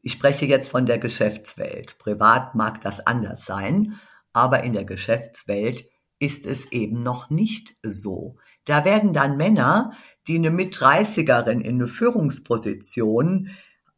[0.00, 1.98] Ich spreche jetzt von der Geschäftswelt.
[1.98, 4.00] Privat mag das anders sein,
[4.32, 8.36] aber in der Geschäftswelt ist es eben noch nicht so.
[8.64, 9.92] Da werden dann Männer,
[10.26, 13.50] die eine Mit-30erin in eine Führungsposition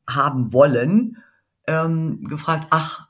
[0.09, 1.19] haben wollen,
[1.69, 3.08] ähm, gefragt, ach,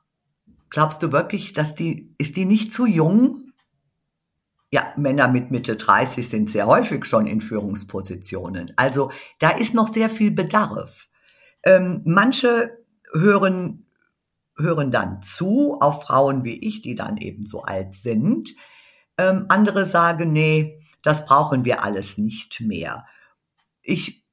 [0.71, 3.53] glaubst du wirklich, dass die, ist die nicht zu jung?
[4.71, 8.73] Ja, Männer mit Mitte 30 sind sehr häufig schon in Führungspositionen.
[8.77, 11.09] Also da ist noch sehr viel Bedarf.
[11.65, 12.79] Ähm, manche
[13.13, 13.87] hören,
[14.59, 18.55] hören dann zu auf Frauen wie ich, die dann eben so alt sind.
[19.17, 23.07] Ähm, andere sagen, nee, das brauchen wir alles nicht mehr.
[23.83, 24.25] Ich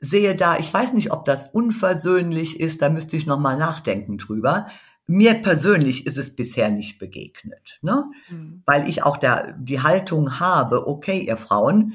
[0.00, 4.18] sehe da, ich weiß nicht, ob das unversöhnlich ist, da müsste ich noch mal nachdenken
[4.18, 4.66] drüber.
[5.10, 8.04] Mir persönlich ist es bisher nicht begegnet, ne?
[8.28, 8.62] Mhm.
[8.66, 11.94] weil ich auch da die Haltung habe, okay, ihr Frauen,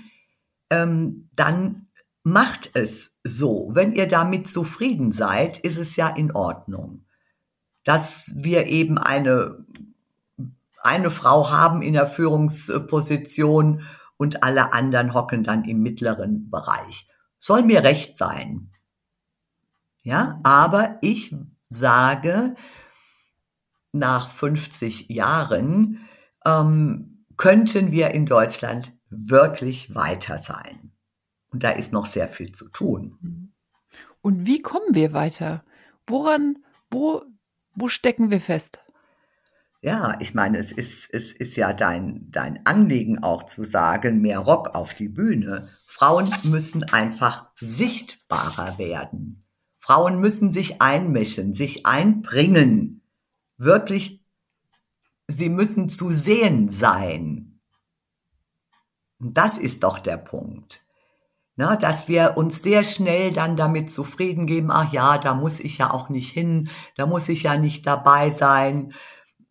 [0.71, 1.89] ähm, dann
[2.23, 3.69] macht es so.
[3.73, 7.05] Wenn ihr damit zufrieden seid, ist es ja in Ordnung.
[7.83, 9.63] Dass wir eben eine,
[10.81, 13.83] eine Frau haben in der Führungsposition
[14.17, 17.07] und alle anderen hocken dann im mittleren Bereich.
[17.37, 18.71] Soll mir recht sein.
[20.03, 21.35] Ja, aber ich
[21.69, 22.55] sage,
[23.93, 26.07] nach 50 Jahren
[26.45, 30.91] ähm, könnten wir in Deutschland wirklich weiter sein.
[31.51, 33.53] Und da ist noch sehr viel zu tun.
[34.21, 35.63] Und wie kommen wir weiter?
[36.07, 36.57] Woran,
[36.89, 37.23] wo,
[37.75, 38.83] wo stecken wir fest?
[39.81, 44.39] Ja, ich meine, es ist, es ist ja dein, dein Anliegen auch zu sagen, mehr
[44.39, 45.67] Rock auf die Bühne.
[45.85, 49.45] Frauen müssen einfach sichtbarer werden.
[49.77, 53.02] Frauen müssen sich einmischen, sich einbringen.
[53.57, 54.23] Wirklich,
[55.27, 57.61] sie müssen zu sehen sein.
[59.19, 60.85] Und das ist doch der Punkt.
[61.55, 65.77] Na, dass wir uns sehr schnell dann damit zufrieden geben, ach ja, da muss ich
[65.77, 68.93] ja auch nicht hin, da muss ich ja nicht dabei sein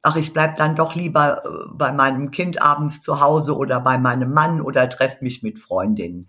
[0.02, 3.98] ach, ich bleib dann doch lieber äh, bei meinem Kind abends zu Hause oder bei
[3.98, 6.26] meinem Mann oder treffe mich mit Freundinnen.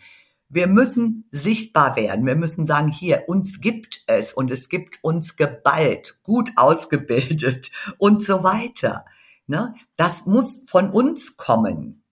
[0.53, 2.25] Wir müssen sichtbar werden.
[2.25, 8.23] Wir müssen sagen, hier, uns gibt es und es gibt uns geballt, gut ausgebildet und
[8.23, 9.05] so weiter.
[9.47, 9.73] Ne?
[9.97, 12.03] Das muss von uns kommen.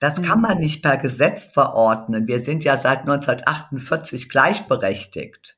[0.00, 2.26] Das kann man nicht per Gesetz verordnen.
[2.26, 5.56] Wir sind ja seit 1948 gleichberechtigt.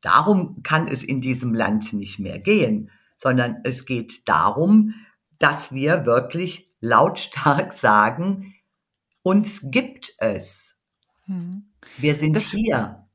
[0.00, 4.94] Darum kann es in diesem Land nicht mehr gehen sondern es geht darum,
[5.38, 8.54] dass wir wirklich lautstark sagen,
[9.22, 10.74] uns gibt es.
[11.30, 11.64] Hm.
[11.98, 13.06] Wir sind das, hier.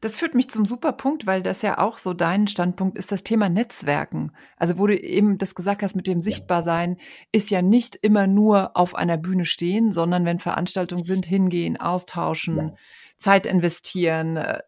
[0.00, 3.22] Das führt mich zum super Punkt, weil das ja auch so dein Standpunkt ist, das
[3.22, 4.32] Thema Netzwerken.
[4.56, 6.98] Also wo du eben das gesagt hast mit dem Sichtbarsein,
[7.32, 12.56] ist ja nicht immer nur auf einer Bühne stehen, sondern wenn Veranstaltungen sind, hingehen, austauschen,
[12.56, 12.74] ja.
[13.18, 14.60] Zeit investieren, äh,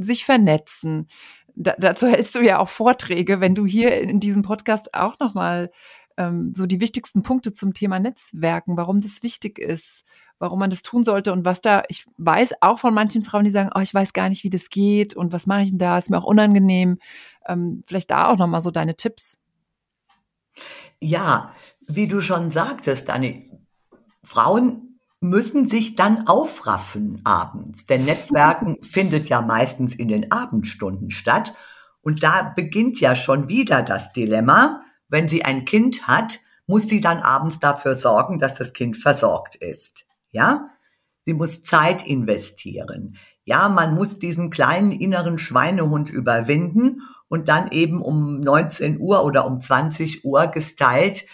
[0.00, 1.08] sich vernetzen
[1.56, 5.70] da, dazu hältst du ja auch Vorträge, wenn du hier in diesem Podcast auch nochmal
[6.16, 10.04] ähm, so die wichtigsten Punkte zum Thema Netzwerken, warum das wichtig ist,
[10.40, 13.50] warum man das tun sollte und was da, ich weiß auch von manchen Frauen, die
[13.50, 15.96] sagen, oh, ich weiß gar nicht, wie das geht und was mache ich denn da,
[15.98, 16.98] ist mir auch unangenehm.
[17.46, 19.38] Ähm, vielleicht da auch nochmal so deine Tipps.
[20.98, 21.52] Ja,
[21.86, 23.50] wie du schon sagtest, Dani,
[24.24, 27.86] Frauen müssen sich dann aufraffen abends.
[27.86, 31.54] Denn Netzwerken findet ja meistens in den Abendstunden statt.
[32.00, 34.82] Und da beginnt ja schon wieder das Dilemma.
[35.08, 39.56] Wenn sie ein Kind hat, muss sie dann abends dafür sorgen, dass das Kind versorgt
[39.56, 40.06] ist.
[40.30, 40.70] Ja?
[41.24, 43.18] Sie muss Zeit investieren.
[43.44, 49.46] Ja, man muss diesen kleinen inneren Schweinehund überwinden und dann eben um 19 Uhr oder
[49.46, 51.24] um 20 Uhr gestylt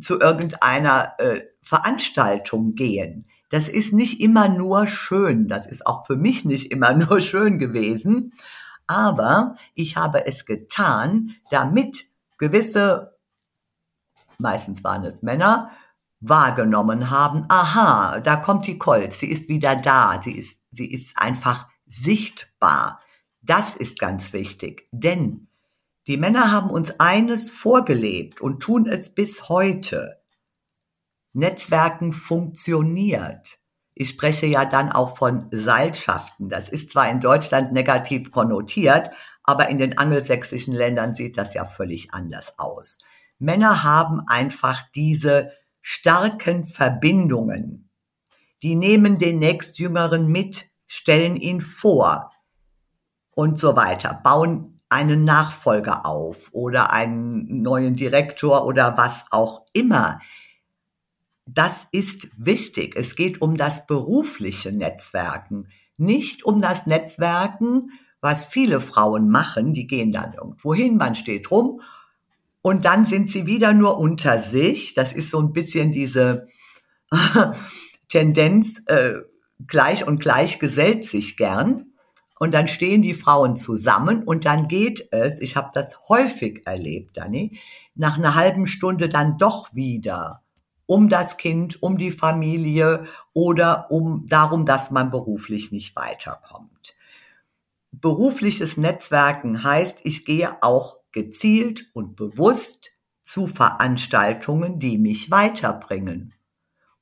[0.00, 5.46] zu irgendeiner äh, Veranstaltung gehen das ist nicht immer nur schön.
[5.46, 8.32] Das ist auch für mich nicht immer nur schön gewesen.
[8.86, 12.06] Aber ich habe es getan, damit
[12.38, 13.18] gewisse,
[14.38, 15.70] meistens waren es Männer,
[16.22, 21.18] wahrgenommen haben, aha, da kommt die Colt, sie ist wieder da, sie ist, sie ist
[21.20, 23.00] einfach sichtbar.
[23.42, 25.48] Das ist ganz wichtig, denn
[26.06, 30.20] die Männer haben uns eines vorgelebt und tun es bis heute.
[31.32, 33.58] Netzwerken funktioniert.
[33.94, 36.48] Ich spreche ja dann auch von Seilschaften.
[36.48, 39.10] Das ist zwar in Deutschland negativ konnotiert,
[39.44, 42.98] aber in den angelsächsischen Ländern sieht das ja völlig anders aus.
[43.38, 47.90] Männer haben einfach diese starken Verbindungen.
[48.62, 52.32] Die nehmen den nächstjüngeren mit, stellen ihn vor
[53.34, 60.20] und so weiter, bauen einen Nachfolger auf oder einen neuen Direktor oder was auch immer
[61.46, 62.94] das ist wichtig.
[62.96, 67.90] Es geht um das berufliche Netzwerken, nicht um das Netzwerken,
[68.20, 69.72] was viele Frauen machen.
[69.74, 71.80] Die gehen dann irgendwo hin, man steht rum
[72.62, 74.94] und dann sind sie wieder nur unter sich.
[74.94, 76.48] Das ist so ein bisschen diese
[78.08, 79.14] Tendenz, äh,
[79.66, 81.86] gleich und gleich gesellt sich gern.
[82.38, 87.16] Und dann stehen die Frauen zusammen und dann geht es, ich habe das häufig erlebt,
[87.16, 87.60] Dani,
[87.94, 90.42] nach einer halben Stunde dann doch wieder
[90.86, 96.96] um das Kind, um die Familie oder um darum, dass man beruflich nicht weiterkommt.
[97.92, 106.34] Berufliches Netzwerken heißt, ich gehe auch gezielt und bewusst zu Veranstaltungen, die mich weiterbringen.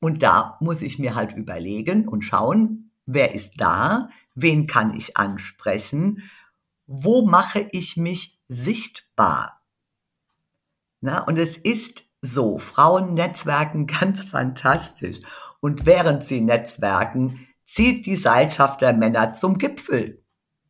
[0.01, 5.16] Und da muss ich mir halt überlegen und schauen, wer ist da, wen kann ich
[5.16, 6.31] ansprechen,
[6.87, 9.62] wo mache ich mich sichtbar.
[11.01, 15.20] Na, und es ist so, Frauen netzwerken ganz fantastisch.
[15.61, 20.23] Und während sie netzwerken, zieht die Seilschaft der Männer zum Gipfel.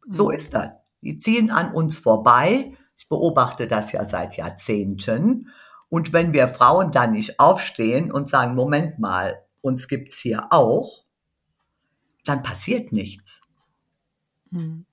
[0.07, 0.35] So mhm.
[0.35, 0.83] ist das.
[1.01, 2.77] Die ziehen an uns vorbei.
[3.11, 5.51] Beobachte das ja seit Jahrzehnten.
[5.91, 11.05] Und wenn wir Frauen dann nicht aufstehen und sagen, Moment mal, uns gibt's hier auch,
[12.25, 13.41] dann passiert nichts.
[14.53, 14.87] Hm.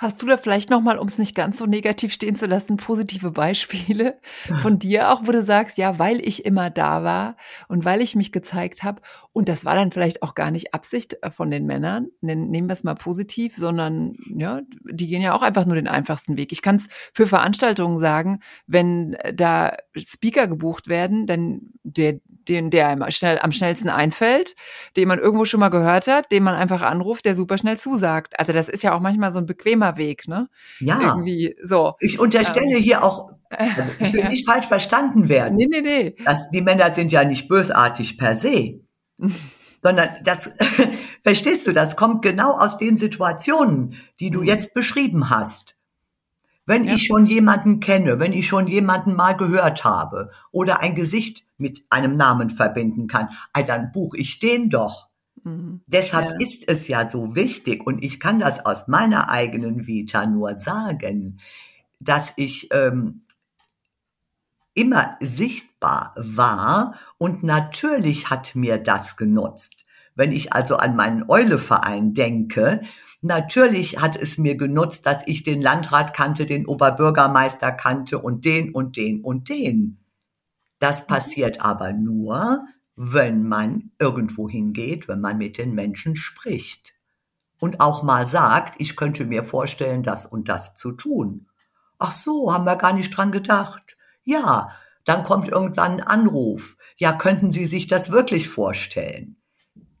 [0.00, 3.32] Hast du da vielleicht nochmal, um es nicht ganz so negativ stehen zu lassen, positive
[3.32, 4.20] Beispiele
[4.62, 8.14] von dir auch, wo du sagst, ja, weil ich immer da war und weil ich
[8.14, 9.02] mich gezeigt habe
[9.38, 12.72] und das war dann vielleicht auch gar nicht Absicht äh, von den Männern, nehmen wir
[12.72, 16.50] es mal positiv, sondern ja, die gehen ja auch einfach nur den einfachsten Weg.
[16.50, 22.88] Ich kann es für Veranstaltungen sagen, wenn da Speaker gebucht werden, dann der den der
[22.88, 24.56] einem schnell, am schnellsten einfällt,
[24.96, 28.36] den man irgendwo schon mal gehört hat, den man einfach anruft, der super schnell zusagt.
[28.40, 30.48] Also das ist ja auch manchmal so ein bequemer Weg, ne?
[30.80, 31.00] Ja.
[31.00, 31.94] Irgendwie so.
[32.00, 32.82] Ich unterstelle ähm.
[32.82, 35.54] hier auch, also ich will nicht falsch verstanden werden.
[35.54, 36.16] Nee, nee, nee.
[36.24, 38.80] Das, die Männer sind ja nicht bösartig per se.
[39.82, 40.50] sondern das,
[41.22, 44.46] verstehst du, das kommt genau aus den Situationen, die du mhm.
[44.46, 45.76] jetzt beschrieben hast.
[46.66, 46.94] Wenn ja.
[46.94, 51.82] ich schon jemanden kenne, wenn ich schon jemanden mal gehört habe oder ein Gesicht mit
[51.88, 53.28] einem Namen verbinden kann,
[53.66, 55.08] dann buche ich den doch.
[55.44, 55.80] Mhm.
[55.86, 56.46] Deshalb ja.
[56.46, 61.40] ist es ja so wichtig und ich kann das aus meiner eigenen Vita nur sagen,
[62.00, 63.22] dass ich ähm,
[64.74, 69.84] immer sichtbar war und natürlich hat mir das genutzt.
[70.14, 72.80] Wenn ich also an meinen Euleverein denke,
[73.20, 78.72] Natürlich hat es mir genutzt, dass ich den Landrat kannte, den Oberbürgermeister kannte und den
[78.72, 79.98] und den und den.
[80.78, 81.06] Das mhm.
[81.06, 86.94] passiert aber nur, wenn man irgendwo hingeht, wenn man mit den Menschen spricht.
[87.60, 91.48] Und auch mal sagt, ich könnte mir vorstellen, das und das zu tun.
[91.98, 93.96] Ach so, haben wir gar nicht dran gedacht.
[94.28, 94.70] Ja,
[95.04, 96.76] dann kommt irgendwann ein Anruf.
[96.98, 99.38] Ja, könnten Sie sich das wirklich vorstellen?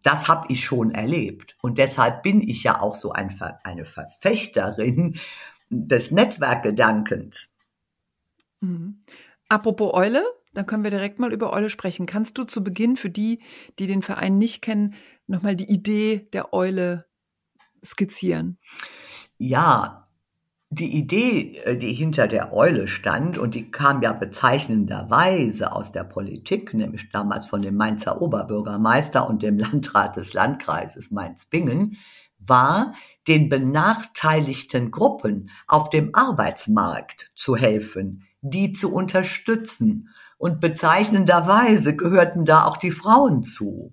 [0.02, 1.56] das habe ich schon erlebt.
[1.60, 3.30] Und deshalb bin ich ja auch so ein,
[3.64, 5.18] eine Verfechterin
[5.68, 7.50] des Netzwerkgedankens.
[8.60, 9.04] Mhm.
[9.48, 12.06] Apropos Eule, dann können wir direkt mal über Eule sprechen.
[12.06, 13.42] Kannst du zu Beginn für die,
[13.78, 14.94] die den Verein nicht kennen,
[15.26, 17.06] nochmal die Idee der Eule
[17.84, 18.58] skizzieren?
[19.36, 20.04] Ja,
[20.70, 26.04] die Idee, äh, die hinter der Eule stand, und die kam ja bezeichnenderweise aus der
[26.04, 31.96] Politik, nämlich damals von dem Mainzer Oberbürgermeister und dem Landrat des Landkreises Mainz-Bingen,
[32.38, 32.94] war,
[33.26, 40.10] den benachteiligten Gruppen auf dem Arbeitsmarkt zu helfen, die zu unterstützen.
[40.36, 43.92] Und bezeichnenderweise gehörten da auch die Frauen zu.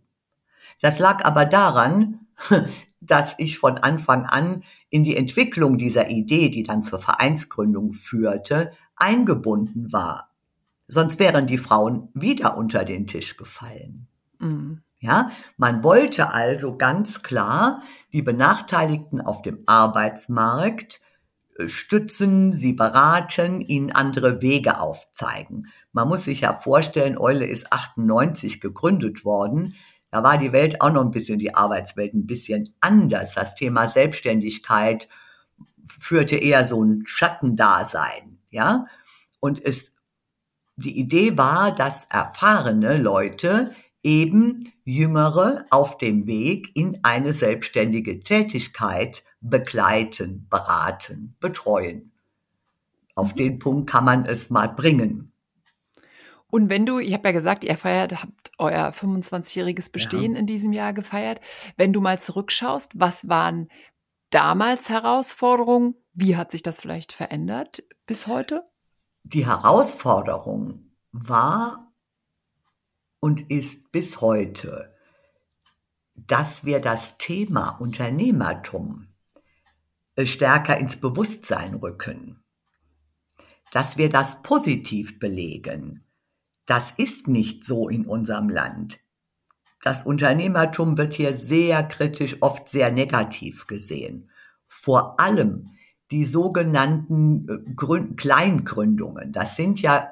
[0.81, 2.27] Das lag aber daran,
[3.01, 8.71] dass ich von Anfang an in die Entwicklung dieser Idee, die dann zur Vereinsgründung führte,
[8.95, 10.31] eingebunden war.
[10.87, 14.07] Sonst wären die Frauen wieder unter den Tisch gefallen.
[14.39, 14.81] Mhm.
[14.99, 21.01] Ja, man wollte also ganz klar die Benachteiligten auf dem Arbeitsmarkt
[21.57, 25.67] äh, stützen, sie beraten, ihnen andere Wege aufzeigen.
[25.91, 29.75] Man muss sich ja vorstellen, Eule ist 98 gegründet worden.
[30.15, 33.35] Da war die Welt auch noch ein bisschen, die Arbeitswelt ein bisschen anders.
[33.35, 35.09] Das Thema Selbstständigkeit
[35.85, 38.85] führte eher so ein Schattendasein, ja.
[39.41, 39.91] Und es,
[40.77, 49.25] die Idee war, dass erfahrene Leute eben Jüngere auf dem Weg in eine selbstständige Tätigkeit
[49.41, 52.13] begleiten, beraten, betreuen.
[53.15, 53.37] Auf mhm.
[53.37, 55.33] den Punkt kann man es mal bringen.
[56.55, 60.39] Und wenn du, ich habe ja gesagt, ihr feiert, habt euer 25-jähriges Bestehen ja.
[60.39, 61.41] in diesem Jahr gefeiert.
[61.75, 63.67] Wenn du mal zurückschaust, was waren
[64.29, 65.95] damals Herausforderungen?
[66.13, 68.63] Wie hat sich das vielleicht verändert bis heute?
[69.23, 71.91] Die Herausforderung war
[73.19, 74.95] und ist bis heute,
[76.13, 79.09] dass wir das Thema Unternehmertum
[80.23, 82.41] stärker ins Bewusstsein rücken,
[83.73, 86.04] dass wir das positiv belegen,
[86.65, 88.99] das ist nicht so in unserem Land.
[89.83, 94.31] das Unternehmertum wird hier sehr kritisch, oft sehr negativ gesehen.
[94.67, 95.75] Vor allem
[96.11, 99.31] die sogenannten äh, Grün Kleingründungen.
[99.31, 100.11] Das sind ja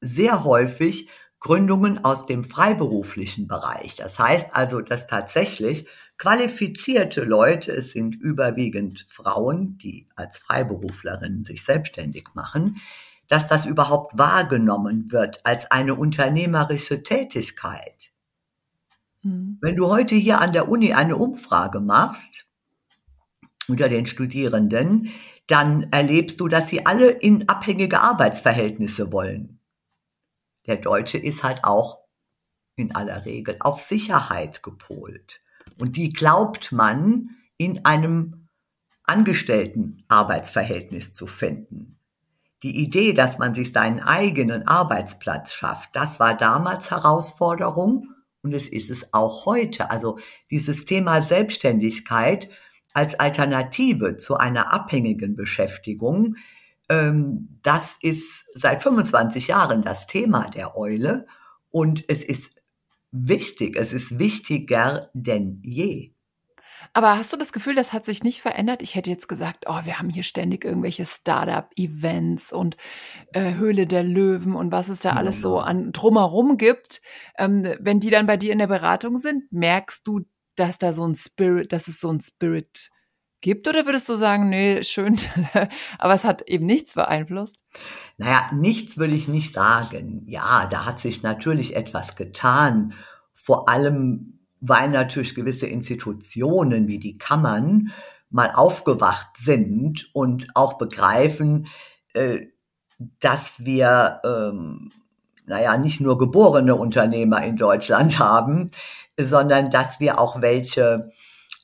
[0.00, 1.08] sehr häufig
[1.40, 3.96] Gründungen aus dem freiberuflichen Bereich.
[3.96, 5.86] Das heißt also, dass tatsächlich
[6.18, 12.76] qualifizierte Leute, es sind überwiegend Frauen, die als Freiberuflerinnen sich selbstständig machen,
[13.30, 18.10] dass das überhaupt wahrgenommen wird als eine unternehmerische Tätigkeit.
[19.22, 19.58] Mhm.
[19.60, 22.46] Wenn du heute hier an der Uni eine Umfrage machst
[23.68, 25.10] unter den Studierenden,
[25.46, 29.60] dann erlebst du, dass sie alle in abhängige Arbeitsverhältnisse wollen.
[30.66, 32.00] Der Deutsche ist halt auch
[32.74, 35.40] in aller Regel auf Sicherheit gepolt.
[35.78, 38.48] Und die glaubt man in einem
[39.04, 41.99] angestellten Arbeitsverhältnis zu finden.
[42.62, 48.08] Die Idee, dass man sich seinen eigenen Arbeitsplatz schafft, das war damals Herausforderung
[48.42, 49.90] und es ist es auch heute.
[49.90, 50.18] Also
[50.50, 52.50] dieses Thema Selbstständigkeit
[52.92, 56.36] als Alternative zu einer abhängigen Beschäftigung,
[56.90, 61.26] ähm, das ist seit 25 Jahren das Thema der Eule
[61.70, 62.50] und es ist
[63.12, 66.12] wichtig, es ist wichtiger denn je.
[66.92, 68.82] Aber hast du das Gefühl, das hat sich nicht verändert?
[68.82, 72.76] Ich hätte jetzt gesagt, oh, wir haben hier ständig irgendwelche Startup-Events und
[73.32, 77.00] äh, Höhle der Löwen und was es da alles so an drumherum gibt.
[77.38, 80.22] Ähm, wenn die dann bei dir in der Beratung sind, merkst du,
[80.56, 82.90] dass da so ein Spirit, dass es so ein Spirit
[83.40, 83.68] gibt?
[83.68, 85.16] Oder würdest du sagen, nee, schön,
[85.98, 87.56] aber es hat eben nichts beeinflusst?
[88.18, 90.22] Naja, nichts würde ich nicht sagen.
[90.26, 92.94] Ja, da hat sich natürlich etwas getan.
[93.34, 97.92] Vor allem, weil natürlich gewisse Institutionen wie die Kammern
[98.30, 101.66] mal aufgewacht sind und auch begreifen,
[102.14, 102.46] äh,
[103.18, 104.92] dass wir, ähm,
[105.46, 108.70] naja, nicht nur geborene Unternehmer in Deutschland haben,
[109.18, 111.10] sondern dass wir auch welche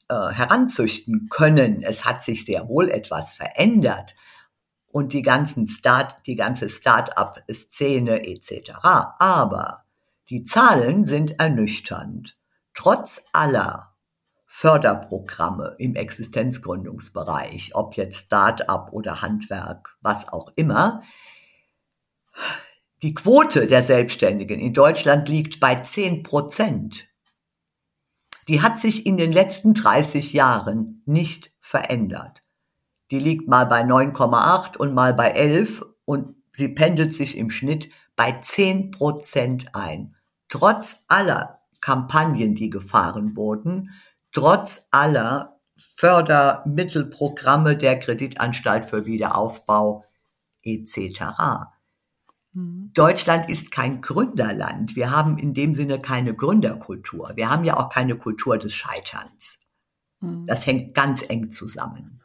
[0.08, 1.82] äh, heranzüchten können.
[1.82, 4.14] Es hat sich sehr wohl etwas verändert
[4.96, 8.72] und die ganzen Start, die ganze Start-up-Szene etc.
[9.18, 9.84] Aber
[10.28, 12.35] die Zahlen sind ernüchternd.
[12.76, 13.96] Trotz aller
[14.46, 21.02] Förderprogramme im Existenzgründungsbereich, ob jetzt Start-up oder Handwerk, was auch immer,
[23.02, 27.08] die Quote der Selbstständigen in Deutschland liegt bei 10 Prozent
[28.48, 32.42] die hat sich in den letzten 30 Jahren nicht verändert.
[33.10, 37.90] Die liegt mal bei 9,8 und mal bei 11 und sie pendelt sich im Schnitt
[38.14, 40.16] bei 10 Prozent ein.
[40.48, 41.55] Trotz aller
[41.86, 43.90] Kampagnen, die gefahren wurden,
[44.32, 45.60] trotz aller
[45.94, 50.04] Fördermittelprogramme der Kreditanstalt für Wiederaufbau
[50.64, 51.22] etc.
[52.54, 52.90] Mhm.
[52.92, 54.96] Deutschland ist kein Gründerland.
[54.96, 57.30] Wir haben in dem Sinne keine Gründerkultur.
[57.36, 59.60] Wir haben ja auch keine Kultur des Scheiterns.
[60.18, 60.44] Mhm.
[60.48, 62.20] Das hängt ganz eng zusammen.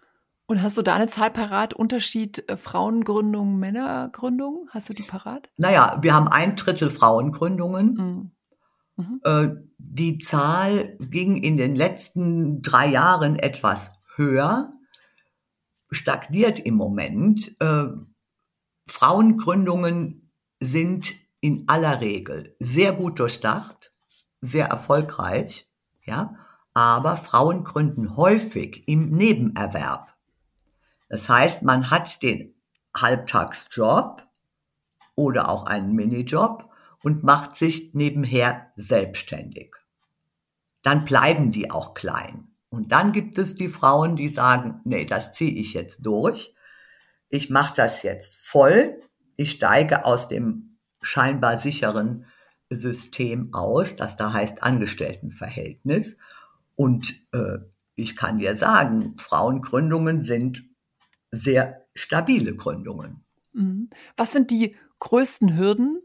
[0.47, 1.75] Und hast du da eine Zahl parat?
[1.75, 4.69] Unterschied äh, Frauengründung, Männergründung?
[4.71, 5.51] Hast du die parat?
[5.57, 7.93] Naja, wir haben ein Drittel Frauengründungen.
[7.93, 8.31] Mhm.
[9.01, 9.21] Mhm.
[9.23, 9.47] Äh,
[9.77, 14.73] die Zahl ging in den letzten drei Jahren etwas höher,
[15.89, 17.55] stagniert im Moment.
[17.59, 17.87] Äh,
[18.87, 23.91] Frauengründungen sind in aller Regel sehr gut durchdacht,
[24.41, 25.69] sehr erfolgreich,
[26.03, 26.35] ja,
[26.73, 30.15] aber Frauen gründen häufig im Nebenerwerb.
[31.09, 32.53] Das heißt, man hat den
[32.95, 34.23] Halbtagsjob
[35.15, 36.70] oder auch einen Minijob
[37.03, 39.75] und macht sich nebenher selbstständig.
[40.83, 42.49] Dann bleiben die auch klein.
[42.69, 46.55] Und dann gibt es die Frauen, die sagen, nee, das ziehe ich jetzt durch.
[47.29, 49.01] Ich mache das jetzt voll
[49.41, 52.25] ich steige aus dem scheinbar sicheren
[52.69, 56.19] System aus, das da heißt Angestelltenverhältnis.
[56.75, 57.57] Und äh,
[57.95, 60.63] ich kann dir sagen, Frauengründungen sind
[61.31, 63.23] sehr stabile Gründungen.
[63.53, 63.89] Mhm.
[64.15, 66.01] Was sind die größten Hürden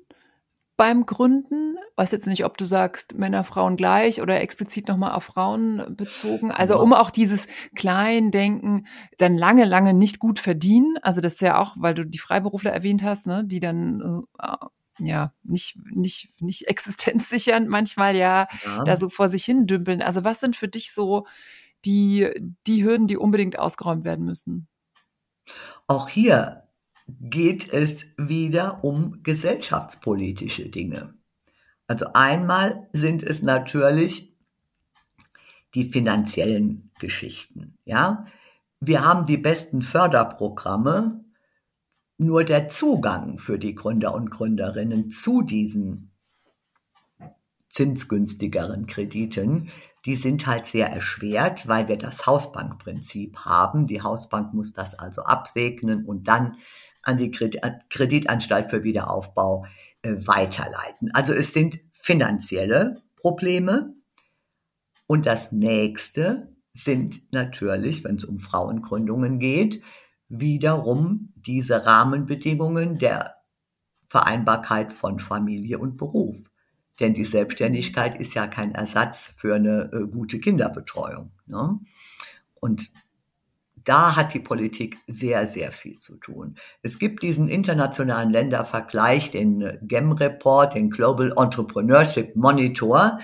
[0.76, 1.76] beim Gründen?
[1.96, 6.52] Weiß jetzt nicht, ob du sagst Männer, Frauen gleich oder explizit nochmal auf Frauen bezogen.
[6.52, 6.80] Also ja.
[6.80, 8.86] um auch dieses Kleindenken
[9.18, 10.98] dann lange, lange nicht gut verdienen.
[11.02, 14.56] Also das ist ja auch, weil du die Freiberufler erwähnt hast, ne, die dann äh,
[14.98, 20.02] ja nicht nicht nicht existenzsichernd manchmal ja, ja da so vor sich hin dümpeln.
[20.02, 21.26] Also was sind für dich so
[21.84, 22.30] die
[22.66, 24.68] die Hürden, die unbedingt ausgeräumt werden müssen?
[25.86, 26.65] Auch hier
[27.06, 31.14] geht es wieder um gesellschaftspolitische Dinge.
[31.86, 34.36] Also einmal sind es natürlich
[35.74, 38.26] die finanziellen Geschichten, ja.
[38.78, 41.24] Wir haben die besten Förderprogramme,
[42.18, 46.12] nur der Zugang für die Gründer und Gründerinnen zu diesen
[47.68, 49.70] zinsgünstigeren Krediten,
[50.06, 53.84] die sind halt sehr erschwert, weil wir das Hausbankprinzip haben.
[53.84, 56.56] Die Hausbank muss das also absegnen und dann
[57.06, 59.64] an die Kreditanstalt für Wiederaufbau
[60.02, 61.10] äh, weiterleiten.
[61.14, 63.94] Also es sind finanzielle Probleme.
[65.06, 69.82] Und das nächste sind natürlich, wenn es um Frauengründungen geht,
[70.28, 73.36] wiederum diese Rahmenbedingungen der
[74.08, 76.50] Vereinbarkeit von Familie und Beruf.
[76.98, 81.30] Denn die Selbstständigkeit ist ja kein Ersatz für eine äh, gute Kinderbetreuung.
[81.46, 81.78] Ne?
[82.54, 82.90] Und
[83.86, 86.56] da hat die Politik sehr, sehr viel zu tun.
[86.82, 93.20] Es gibt diesen internationalen Ländervergleich, den GEM-Report, den Global Entrepreneurship Monitor.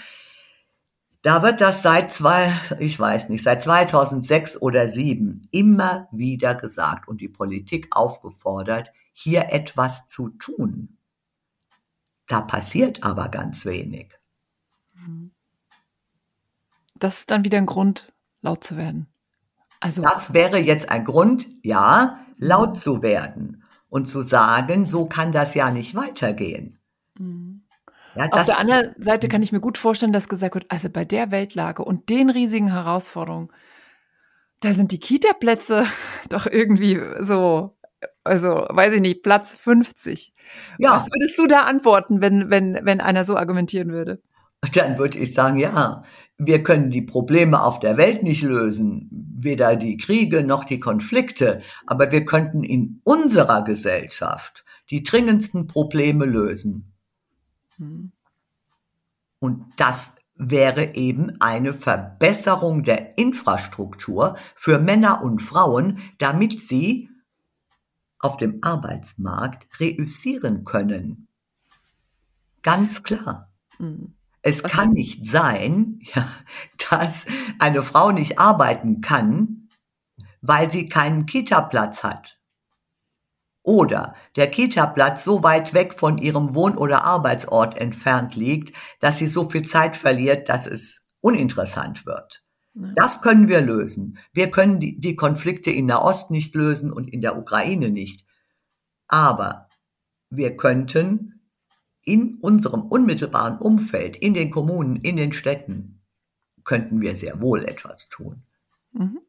[1.22, 7.08] Da wird das seit zwei, ich weiß nicht, seit 2006 oder 2007 immer wieder gesagt
[7.08, 10.96] und die Politik aufgefordert, hier etwas zu tun.
[12.28, 14.16] Da passiert aber ganz wenig.
[16.94, 19.11] Das ist dann wieder ein Grund, laut zu werden.
[19.82, 25.32] Also das wäre jetzt ein Grund, ja, laut zu werden und zu sagen, so kann
[25.32, 26.78] das ja nicht weitergehen.
[27.18, 27.64] Mhm.
[28.14, 31.04] Ja, Auf der anderen Seite kann ich mir gut vorstellen, dass gesagt wird, also bei
[31.04, 33.48] der Weltlage und den riesigen Herausforderungen,
[34.60, 35.86] da sind die Kita-Plätze
[36.28, 37.76] doch irgendwie so
[38.24, 40.32] also weiß ich nicht, Platz 50.
[40.78, 40.96] Ja.
[40.96, 44.22] Was würdest du da antworten, wenn, wenn, wenn einer so argumentieren würde?
[44.74, 46.04] Dann würde ich sagen, ja,
[46.38, 49.08] wir können die Probleme auf der Welt nicht lösen,
[49.38, 56.24] weder die Kriege noch die Konflikte, aber wir könnten in unserer Gesellschaft die dringendsten Probleme
[56.24, 56.92] lösen.
[57.76, 58.12] Hm.
[59.38, 67.08] Und das wäre eben eine Verbesserung der Infrastruktur für Männer und Frauen, damit sie
[68.18, 71.28] auf dem Arbeitsmarkt reüssieren können.
[72.62, 73.52] Ganz klar.
[73.78, 74.14] Mhm.
[74.42, 76.28] Es Was kann nicht sein, ja,
[76.90, 77.26] dass
[77.58, 79.68] eine Frau nicht arbeiten kann,
[80.40, 82.38] weil sie keinen Kita-Platz hat.
[83.62, 89.28] Oder der Kita-Platz so weit weg von ihrem Wohn- oder Arbeitsort entfernt liegt, dass sie
[89.28, 92.42] so viel Zeit verliert, dass es uninteressant wird.
[92.74, 94.18] Das können wir lösen.
[94.32, 98.24] Wir können die, die Konflikte in der Ost nicht lösen und in der Ukraine nicht.
[99.08, 99.68] Aber
[100.30, 101.41] wir könnten
[102.04, 106.02] in unserem unmittelbaren Umfeld, in den Kommunen, in den Städten,
[106.64, 108.42] könnten wir sehr wohl etwas tun.
[108.92, 109.20] Mhm.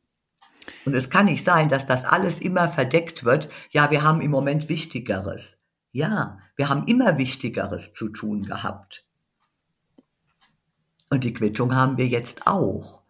[0.85, 3.49] Und es kann nicht sein, dass das alles immer verdeckt wird.
[3.71, 5.57] Ja, wir haben im Moment Wichtigeres.
[5.91, 9.05] Ja, wir haben immer Wichtigeres zu tun gehabt.
[11.09, 13.03] Und die Quittung haben wir jetzt auch.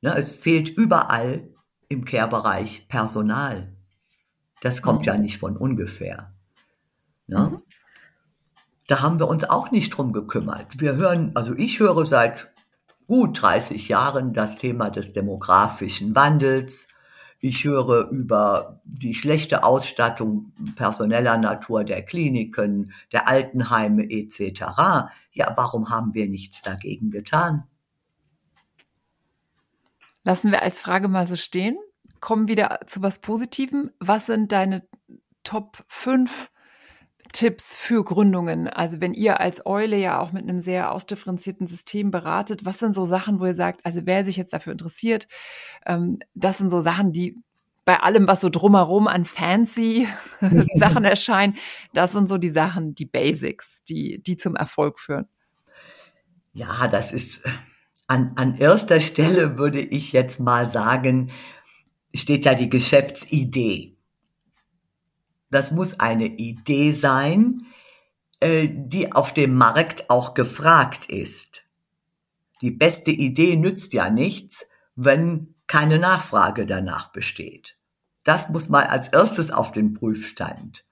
[0.00, 1.48] Ne, es fehlt überall
[1.88, 3.76] im Care-Bereich Personal.
[4.60, 5.06] Das kommt mhm.
[5.06, 6.34] ja nicht von ungefähr.
[7.26, 7.50] Ne?
[7.50, 7.62] Mhm.
[8.88, 10.80] Da haben wir uns auch nicht drum gekümmert.
[10.80, 12.50] Wir hören, also ich höre seit
[13.06, 16.88] gut 30 Jahren das Thema des demografischen Wandels.
[17.38, 24.60] Ich höre über die schlechte Ausstattung personeller Natur der Kliniken, der Altenheime etc.
[25.30, 27.62] Ja, warum haben wir nichts dagegen getan?
[30.24, 31.78] Lassen wir als Frage mal so stehen
[32.20, 33.90] kommen wieder zu was Positivem.
[33.98, 34.86] Was sind deine
[35.44, 36.50] Top 5
[37.32, 38.68] Tipps für Gründungen?
[38.68, 42.94] Also wenn ihr als Eule ja auch mit einem sehr ausdifferenzierten System beratet, was sind
[42.94, 45.28] so Sachen, wo ihr sagt, also wer sich jetzt dafür interessiert,
[45.86, 47.36] ähm, das sind so Sachen, die
[47.84, 50.08] bei allem, was so drumherum an fancy
[50.74, 51.56] Sachen erscheinen,
[51.94, 55.26] das sind so die Sachen, die Basics, die, die zum Erfolg führen.
[56.52, 57.42] Ja, das ist
[58.08, 61.30] an, an erster Stelle würde ich jetzt mal sagen,
[62.14, 63.97] steht ja die Geschäftsidee.
[65.50, 67.66] Das muss eine Idee sein,
[68.40, 71.64] äh, die auf dem Markt auch gefragt ist.
[72.60, 77.76] Die beste Idee nützt ja nichts, wenn keine Nachfrage danach besteht.
[78.24, 80.84] Das muss mal als erstes auf den Prüfstand.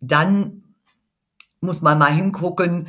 [0.00, 0.74] Dann
[1.60, 2.88] muss man mal hingucken,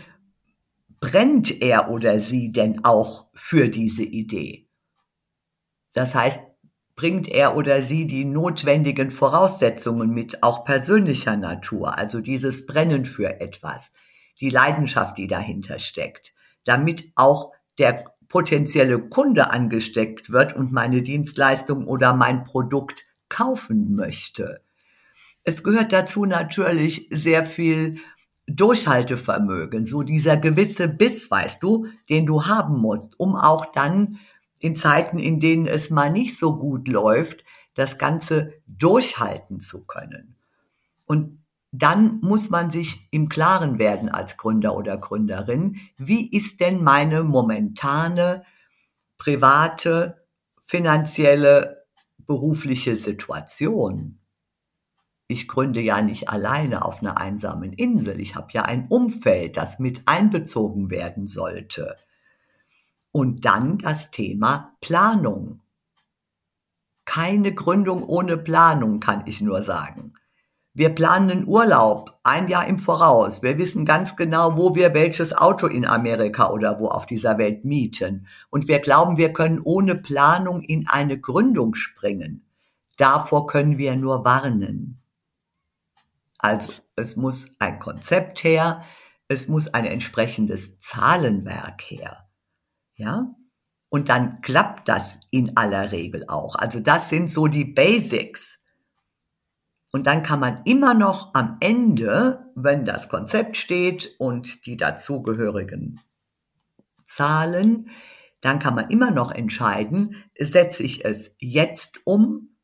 [1.00, 4.68] brennt er oder sie denn auch für diese Idee?
[5.94, 6.40] Das heißt,
[7.00, 13.40] bringt er oder sie die notwendigen Voraussetzungen mit, auch persönlicher Natur, also dieses Brennen für
[13.40, 13.94] etwas,
[14.42, 16.34] die Leidenschaft, die dahinter steckt,
[16.66, 24.60] damit auch der potenzielle Kunde angesteckt wird und meine Dienstleistung oder mein Produkt kaufen möchte.
[25.46, 28.00] Es gehört dazu natürlich sehr viel
[28.46, 34.20] Durchhaltevermögen, so dieser gewisse Biss, weißt du, den du haben musst, um auch dann
[34.60, 37.44] in Zeiten, in denen es mal nicht so gut läuft,
[37.74, 40.36] das Ganze durchhalten zu können.
[41.06, 41.40] Und
[41.72, 47.24] dann muss man sich im Klaren werden als Gründer oder Gründerin, wie ist denn meine
[47.24, 48.44] momentane
[49.18, 50.26] private,
[50.60, 51.86] finanzielle,
[52.18, 54.20] berufliche Situation?
[55.28, 58.20] Ich gründe ja nicht alleine auf einer einsamen Insel.
[58.20, 61.98] Ich habe ja ein Umfeld, das mit einbezogen werden sollte.
[63.12, 65.62] Und dann das Thema Planung.
[67.06, 70.14] Keine Gründung ohne Planung, kann ich nur sagen.
[70.74, 73.42] Wir planen einen Urlaub ein Jahr im Voraus.
[73.42, 77.66] Wir wissen ganz genau, wo wir welches Auto in Amerika oder wo auf dieser Welt
[77.66, 78.28] mieten.
[78.50, 82.46] Und wir glauben, wir können ohne Planung in eine Gründung springen.
[82.98, 85.02] Davor können wir nur warnen.
[86.38, 88.84] Also es muss ein Konzept her,
[89.28, 92.29] es muss ein entsprechendes Zahlenwerk her.
[93.00, 93.34] Ja?
[93.90, 96.56] Und dann klappt das in aller Regel auch.
[96.56, 98.60] Also das sind so die Basics.
[99.92, 106.02] Und dann kann man immer noch am Ende, wenn das Konzept steht und die dazugehörigen
[107.06, 107.90] Zahlen,
[108.42, 112.58] dann kann man immer noch entscheiden, setze ich es jetzt um,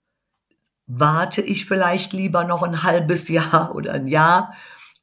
[0.85, 4.53] warte ich vielleicht lieber noch ein halbes Jahr oder ein Jahr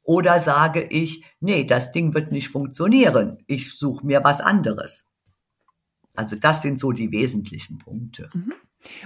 [0.03, 5.05] oder sage ich, nee, das Ding wird nicht funktionieren, ich suche mir was anderes.
[6.15, 8.29] Also das sind so die wesentlichen Punkte.
[8.33, 8.53] Mhm.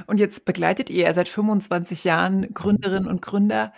[0.08, 3.74] Und jetzt begleitet ihr seit 25 Jahren Gründerinnen und Gründer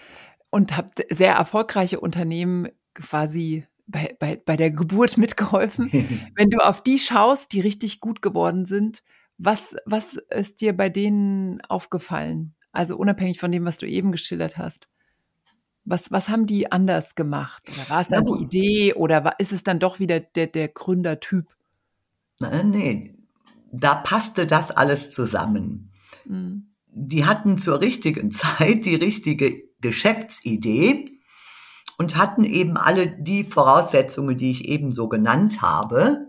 [0.50, 5.90] und habt sehr erfolgreiche Unternehmen quasi bei, bei, bei der Geburt mitgeholfen.
[6.36, 9.04] Wenn du auf die schaust, die richtig gut geworden sind,
[9.38, 12.56] was, was ist dir bei denen aufgefallen?
[12.72, 14.90] Also unabhängig von dem, was du eben geschildert hast.
[15.86, 17.64] Was, was haben die anders gemacht?
[17.68, 20.68] Oder war es dann die Idee oder war, ist es dann doch wieder der, der
[20.68, 21.48] Gründertyp?
[22.42, 23.16] Nee,
[23.72, 25.92] da passte das alles zusammen.
[26.26, 26.74] Mhm.
[26.88, 31.06] Die hatten zur richtigen Zeit die richtige Geschäftsidee
[31.98, 36.28] und hatten eben alle die Voraussetzungen, die ich eben so genannt habe.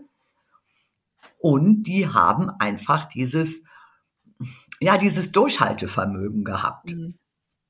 [1.39, 3.61] Und die haben einfach dieses,
[4.79, 6.91] ja, dieses Durchhaltevermögen gehabt.
[6.91, 7.15] Mhm.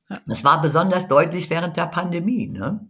[0.10, 0.20] Ja.
[0.26, 2.88] Das war besonders deutlich während der Pandemie, ne?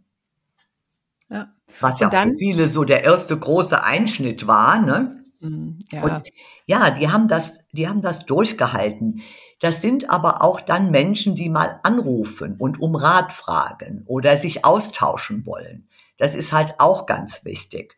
[1.29, 1.53] Ja.
[1.79, 5.20] Was ja dann, für viele so der erste große Einschnitt war, ne?
[5.41, 6.03] Mhm, ja.
[6.03, 6.23] Und
[6.65, 9.21] ja, die haben das, die haben das durchgehalten.
[9.59, 14.65] Das sind aber auch dann Menschen, die mal anrufen und um Rat fragen oder sich
[14.65, 15.87] austauschen wollen.
[16.17, 17.95] Das ist halt auch ganz wichtig,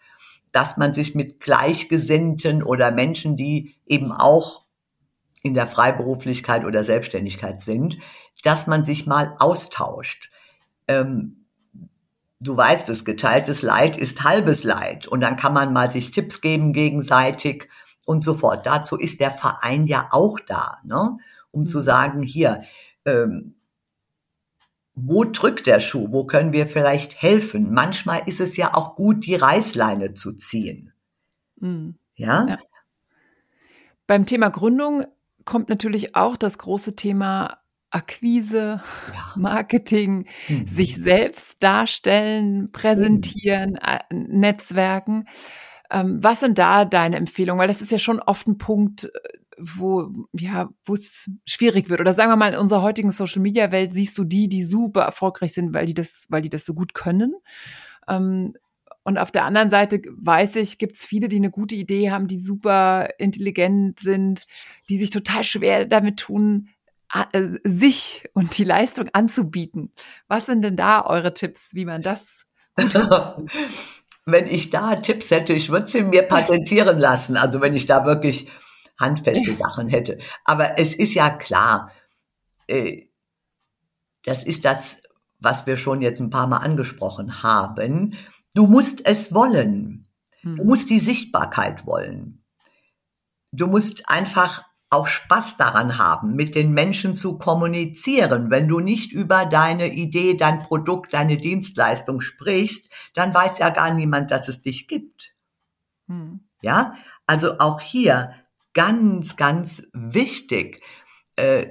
[0.52, 4.64] dass man sich mit Gleichgesinnten oder Menschen, die eben auch
[5.42, 7.98] in der Freiberuflichkeit oder Selbstständigkeit sind,
[8.44, 10.32] dass man sich mal austauscht.
[10.88, 11.43] Ähm,
[12.44, 15.08] du weißt es, geteiltes Leid ist halbes Leid.
[15.08, 17.70] Und dann kann man mal sich Tipps geben gegenseitig
[18.06, 18.66] und so fort.
[18.66, 21.18] Dazu ist der Verein ja auch da, ne?
[21.52, 21.68] um mhm.
[21.68, 22.64] zu sagen, hier,
[23.06, 23.56] ähm,
[24.96, 26.12] wo drückt der Schuh?
[26.12, 27.74] Wo können wir vielleicht helfen?
[27.74, 30.94] Manchmal ist es ja auch gut, die Reißleine zu ziehen.
[31.60, 31.96] Mhm.
[32.16, 32.46] Ja?
[32.48, 32.58] ja?
[34.06, 35.06] Beim Thema Gründung
[35.46, 37.63] kommt natürlich auch das große Thema
[37.94, 38.82] Akquise,
[39.14, 39.34] ja.
[39.36, 40.68] Marketing, mhm.
[40.68, 43.78] sich selbst darstellen, präsentieren,
[44.12, 44.40] mhm.
[44.40, 45.28] Netzwerken.
[45.92, 47.60] Ähm, was sind da deine Empfehlungen?
[47.60, 49.10] Weil das ist ja schon oft ein Punkt, äh,
[49.60, 52.02] wo ja, wo es schwierig wird.
[52.02, 55.04] Oder sagen wir mal, in unserer heutigen Social Media Welt siehst du die, die super
[55.04, 57.36] erfolgreich sind, weil die das, weil die das so gut können.
[58.08, 58.56] Ähm,
[59.04, 62.28] und auf der anderen Seite weiß ich, gibt es viele, die eine gute Idee haben,
[62.28, 64.48] die super intelligent sind,
[64.90, 66.83] die sich total schwer damit tun, äh,
[67.64, 69.92] sich und die Leistung anzubieten.
[70.28, 72.44] Was sind denn da eure Tipps, wie man das
[74.26, 77.38] Wenn ich da Tipps hätte, ich würde sie mir patentieren lassen.
[77.38, 78.48] Also wenn ich da wirklich
[79.00, 80.20] handfeste Sachen hätte.
[80.46, 81.92] Aber es ist ja klar,
[82.68, 83.06] äh,
[84.24, 84.98] das ist das,
[85.40, 88.16] was wir schon jetzt ein paar Mal angesprochen haben.
[88.56, 90.08] Du musst es wollen.
[90.42, 90.66] Du hm.
[90.66, 92.44] musst die Sichtbarkeit wollen.
[93.52, 94.64] Du musst einfach
[94.94, 98.50] auch Spaß daran haben, mit den Menschen zu kommunizieren.
[98.50, 103.94] Wenn du nicht über deine Idee, dein Produkt, deine Dienstleistung sprichst, dann weiß ja gar
[103.94, 105.34] niemand, dass es dich gibt.
[106.08, 106.48] Hm.
[106.62, 108.34] Ja, also auch hier
[108.74, 110.82] ganz, ganz wichtig
[111.36, 111.68] äh,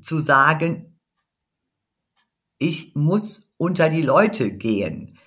[0.00, 0.98] zu sagen,
[2.58, 5.18] ich muss unter die Leute gehen.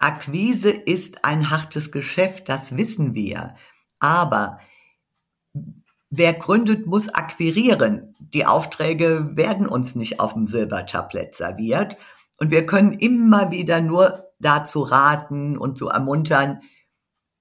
[0.00, 3.54] Akquise ist ein hartes Geschäft, das wissen wir.
[4.00, 4.60] Aber
[6.10, 8.14] Wer gründet, muss akquirieren.
[8.18, 11.96] Die Aufträge werden uns nicht auf dem Silbertablett serviert.
[12.38, 16.62] Und wir können immer wieder nur dazu raten und zu ermuntern,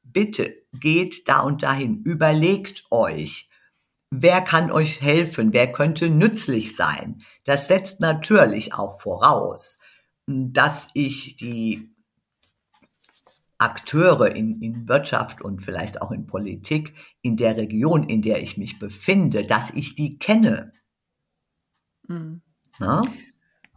[0.04, 3.50] bitte geht da und dahin, überlegt euch,
[4.10, 7.20] wer kann euch helfen, wer könnte nützlich sein.
[7.44, 9.78] Das setzt natürlich auch voraus,
[10.26, 11.94] dass ich die
[13.60, 16.94] Akteure in, in Wirtschaft und vielleicht auch in Politik
[17.28, 20.72] in der Region, in der ich mich befinde, dass ich die kenne.
[22.08, 22.42] Mhm.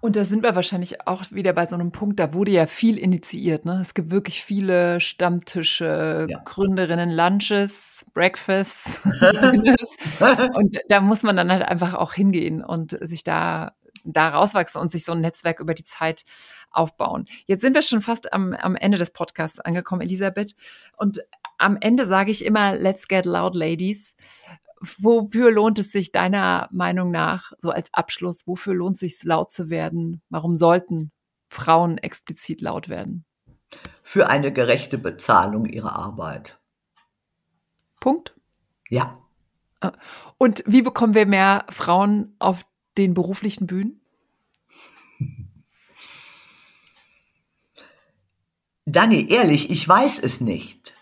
[0.03, 2.97] Und da sind wir wahrscheinlich auch wieder bei so einem Punkt, da wurde ja viel
[2.97, 3.67] initiiert.
[3.67, 3.81] Ne?
[3.83, 6.39] Es gibt wirklich viele Stammtische, ja.
[6.45, 9.03] Gründerinnen, Lunches, Breakfasts,
[10.55, 13.73] und da muss man dann halt einfach auch hingehen und sich da,
[14.05, 16.25] da rauswachsen und sich so ein Netzwerk über die Zeit
[16.71, 17.27] aufbauen.
[17.47, 20.55] Jetzt sind wir schon fast am, am Ende des Podcasts angekommen, Elisabeth.
[20.97, 21.21] Und
[21.59, 24.15] am Ende sage ich immer, let's get loud, ladies.
[24.99, 29.51] Wofür lohnt es sich deiner Meinung nach, so als Abschluss, wofür lohnt es sich laut
[29.51, 30.23] zu werden?
[30.31, 31.13] Warum sollten
[31.49, 33.25] Frauen explizit laut werden?
[34.03, 36.59] Für eine gerechte Bezahlung ihrer Arbeit.
[38.01, 38.35] Punkt?
[38.89, 39.19] Ja.
[39.81, 39.93] Ah.
[40.39, 42.65] Und wie bekommen wir mehr Frauen auf
[42.97, 44.01] den beruflichen Bühnen?
[48.93, 50.95] Dani, ehrlich, ich weiß es nicht.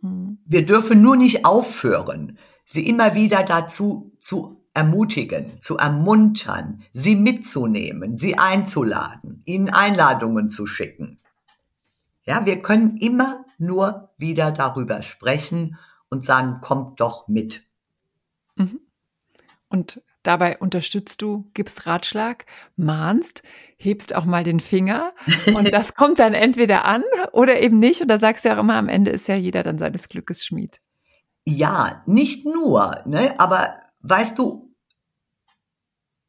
[0.00, 0.38] Mhm.
[0.44, 2.38] Wir dürfen nur nicht aufhören
[2.72, 10.66] sie immer wieder dazu zu ermutigen, zu ermuntern, sie mitzunehmen, sie einzuladen, ihnen Einladungen zu
[10.66, 11.20] schicken.
[12.24, 15.78] Ja, wir können immer nur wieder darüber sprechen
[16.08, 17.64] und sagen, kommt doch mit.
[18.56, 18.80] Mhm.
[19.68, 22.46] Und dabei unterstützt du, gibst Ratschlag,
[22.76, 23.42] mahnst,
[23.76, 25.12] hebst auch mal den Finger
[25.54, 27.02] und das kommt dann entweder an
[27.32, 28.00] oder eben nicht.
[28.00, 30.44] Und da sagst du ja auch immer, am Ende ist ja jeder dann seines Glückes
[30.44, 30.80] Schmied.
[31.46, 34.72] Ja, nicht nur, ne, aber weißt du,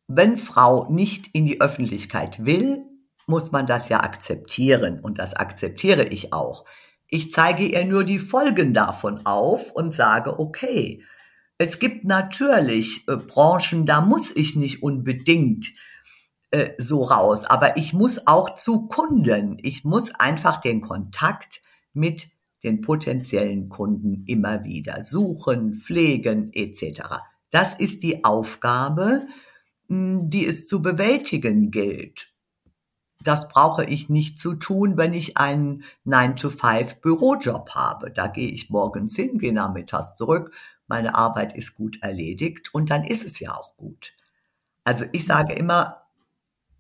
[0.08, 2.86] wenn Frau nicht in die Öffentlichkeit will,
[3.28, 6.66] muss man das ja akzeptieren und das akzeptiere ich auch.
[7.08, 11.04] Ich zeige ihr nur die Folgen davon auf und sage, okay,
[11.58, 15.72] es gibt natürlich äh, Branchen, da muss ich nicht unbedingt
[16.52, 19.58] äh, so raus, aber ich muss auch zu Kunden.
[19.62, 21.62] Ich muss einfach den Kontakt
[21.94, 22.28] mit
[22.64, 27.02] den potenziellen Kunden immer wieder suchen, pflegen etc.
[27.50, 29.28] Das ist die Aufgabe,
[29.88, 32.30] hm, die es zu bewältigen gilt.
[33.24, 38.12] Das brauche ich nicht zu tun, wenn ich einen 9-to-5 Bürojob habe.
[38.12, 40.52] Da gehe ich morgens hin, gehe nachmittags zurück,
[40.94, 44.14] meine Arbeit ist gut erledigt und dann ist es ja auch gut.
[44.84, 46.04] Also ich sage immer,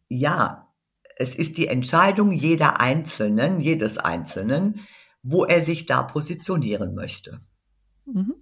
[0.07, 0.71] ja,
[1.15, 4.81] es ist die Entscheidung jeder Einzelnen, jedes Einzelnen,
[5.23, 7.41] wo er sich da positionieren möchte.
[8.05, 8.35] Mhm.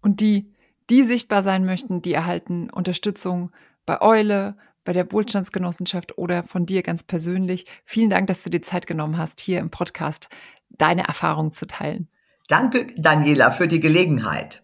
[0.00, 0.54] Und die,
[0.88, 3.52] die sichtbar sein möchten, die erhalten Unterstützung
[3.84, 7.66] bei Eule, bei der Wohlstandsgenossenschaft oder von dir ganz persönlich.
[7.84, 10.30] Vielen Dank, dass du dir Zeit genommen hast, hier im Podcast
[10.70, 12.08] deine Erfahrung zu teilen.
[12.48, 14.62] Danke, Daniela, für die Gelegenheit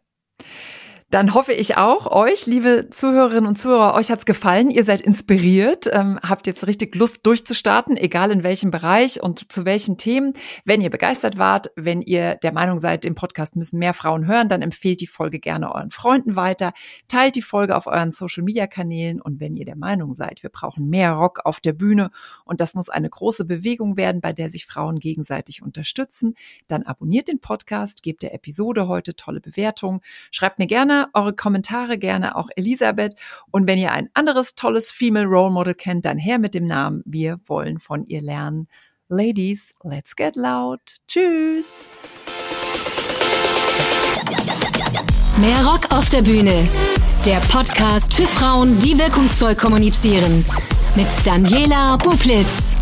[1.11, 4.71] dann hoffe ich auch, euch, liebe Zuhörerinnen und Zuhörer, euch hat's gefallen.
[4.71, 9.65] Ihr seid inspiriert, ähm, habt jetzt richtig Lust durchzustarten, egal in welchem Bereich und zu
[9.65, 10.35] welchen Themen.
[10.67, 14.51] Wenn ihr begeistert wart, wenn ihr der Meinung seid, im Podcast müssen mehr Frauen hören,
[14.51, 16.75] dann empfehlt die Folge gerne euren Freunden weiter,
[17.09, 21.13] teilt die Folge auf euren Social-Media-Kanälen und wenn ihr der Meinung seid, wir brauchen mehr
[21.13, 22.11] Rock auf der Bühne
[22.45, 26.35] und das muss eine große Bewegung werden, bei der sich Frauen gegenseitig unterstützen,
[26.67, 30.01] dann abonniert den Podcast, gebt der Episode heute tolle Bewertungen,
[30.31, 30.67] schreibt mir
[31.15, 33.15] eure Kommentare gerne auch Elisabeth.
[33.51, 37.03] Und wenn ihr ein anderes tolles Female Role Model kennt, dann her mit dem Namen.
[37.05, 38.69] Wir wollen von ihr lernen.
[39.09, 40.81] Ladies, let's get loud.
[41.07, 41.85] Tschüss.
[45.41, 46.69] Mehr Rock auf der Bühne.
[47.25, 50.45] Der Podcast für Frauen, die wirkungsvoll kommunizieren.
[50.97, 52.77] Mit Daniela Bublitz.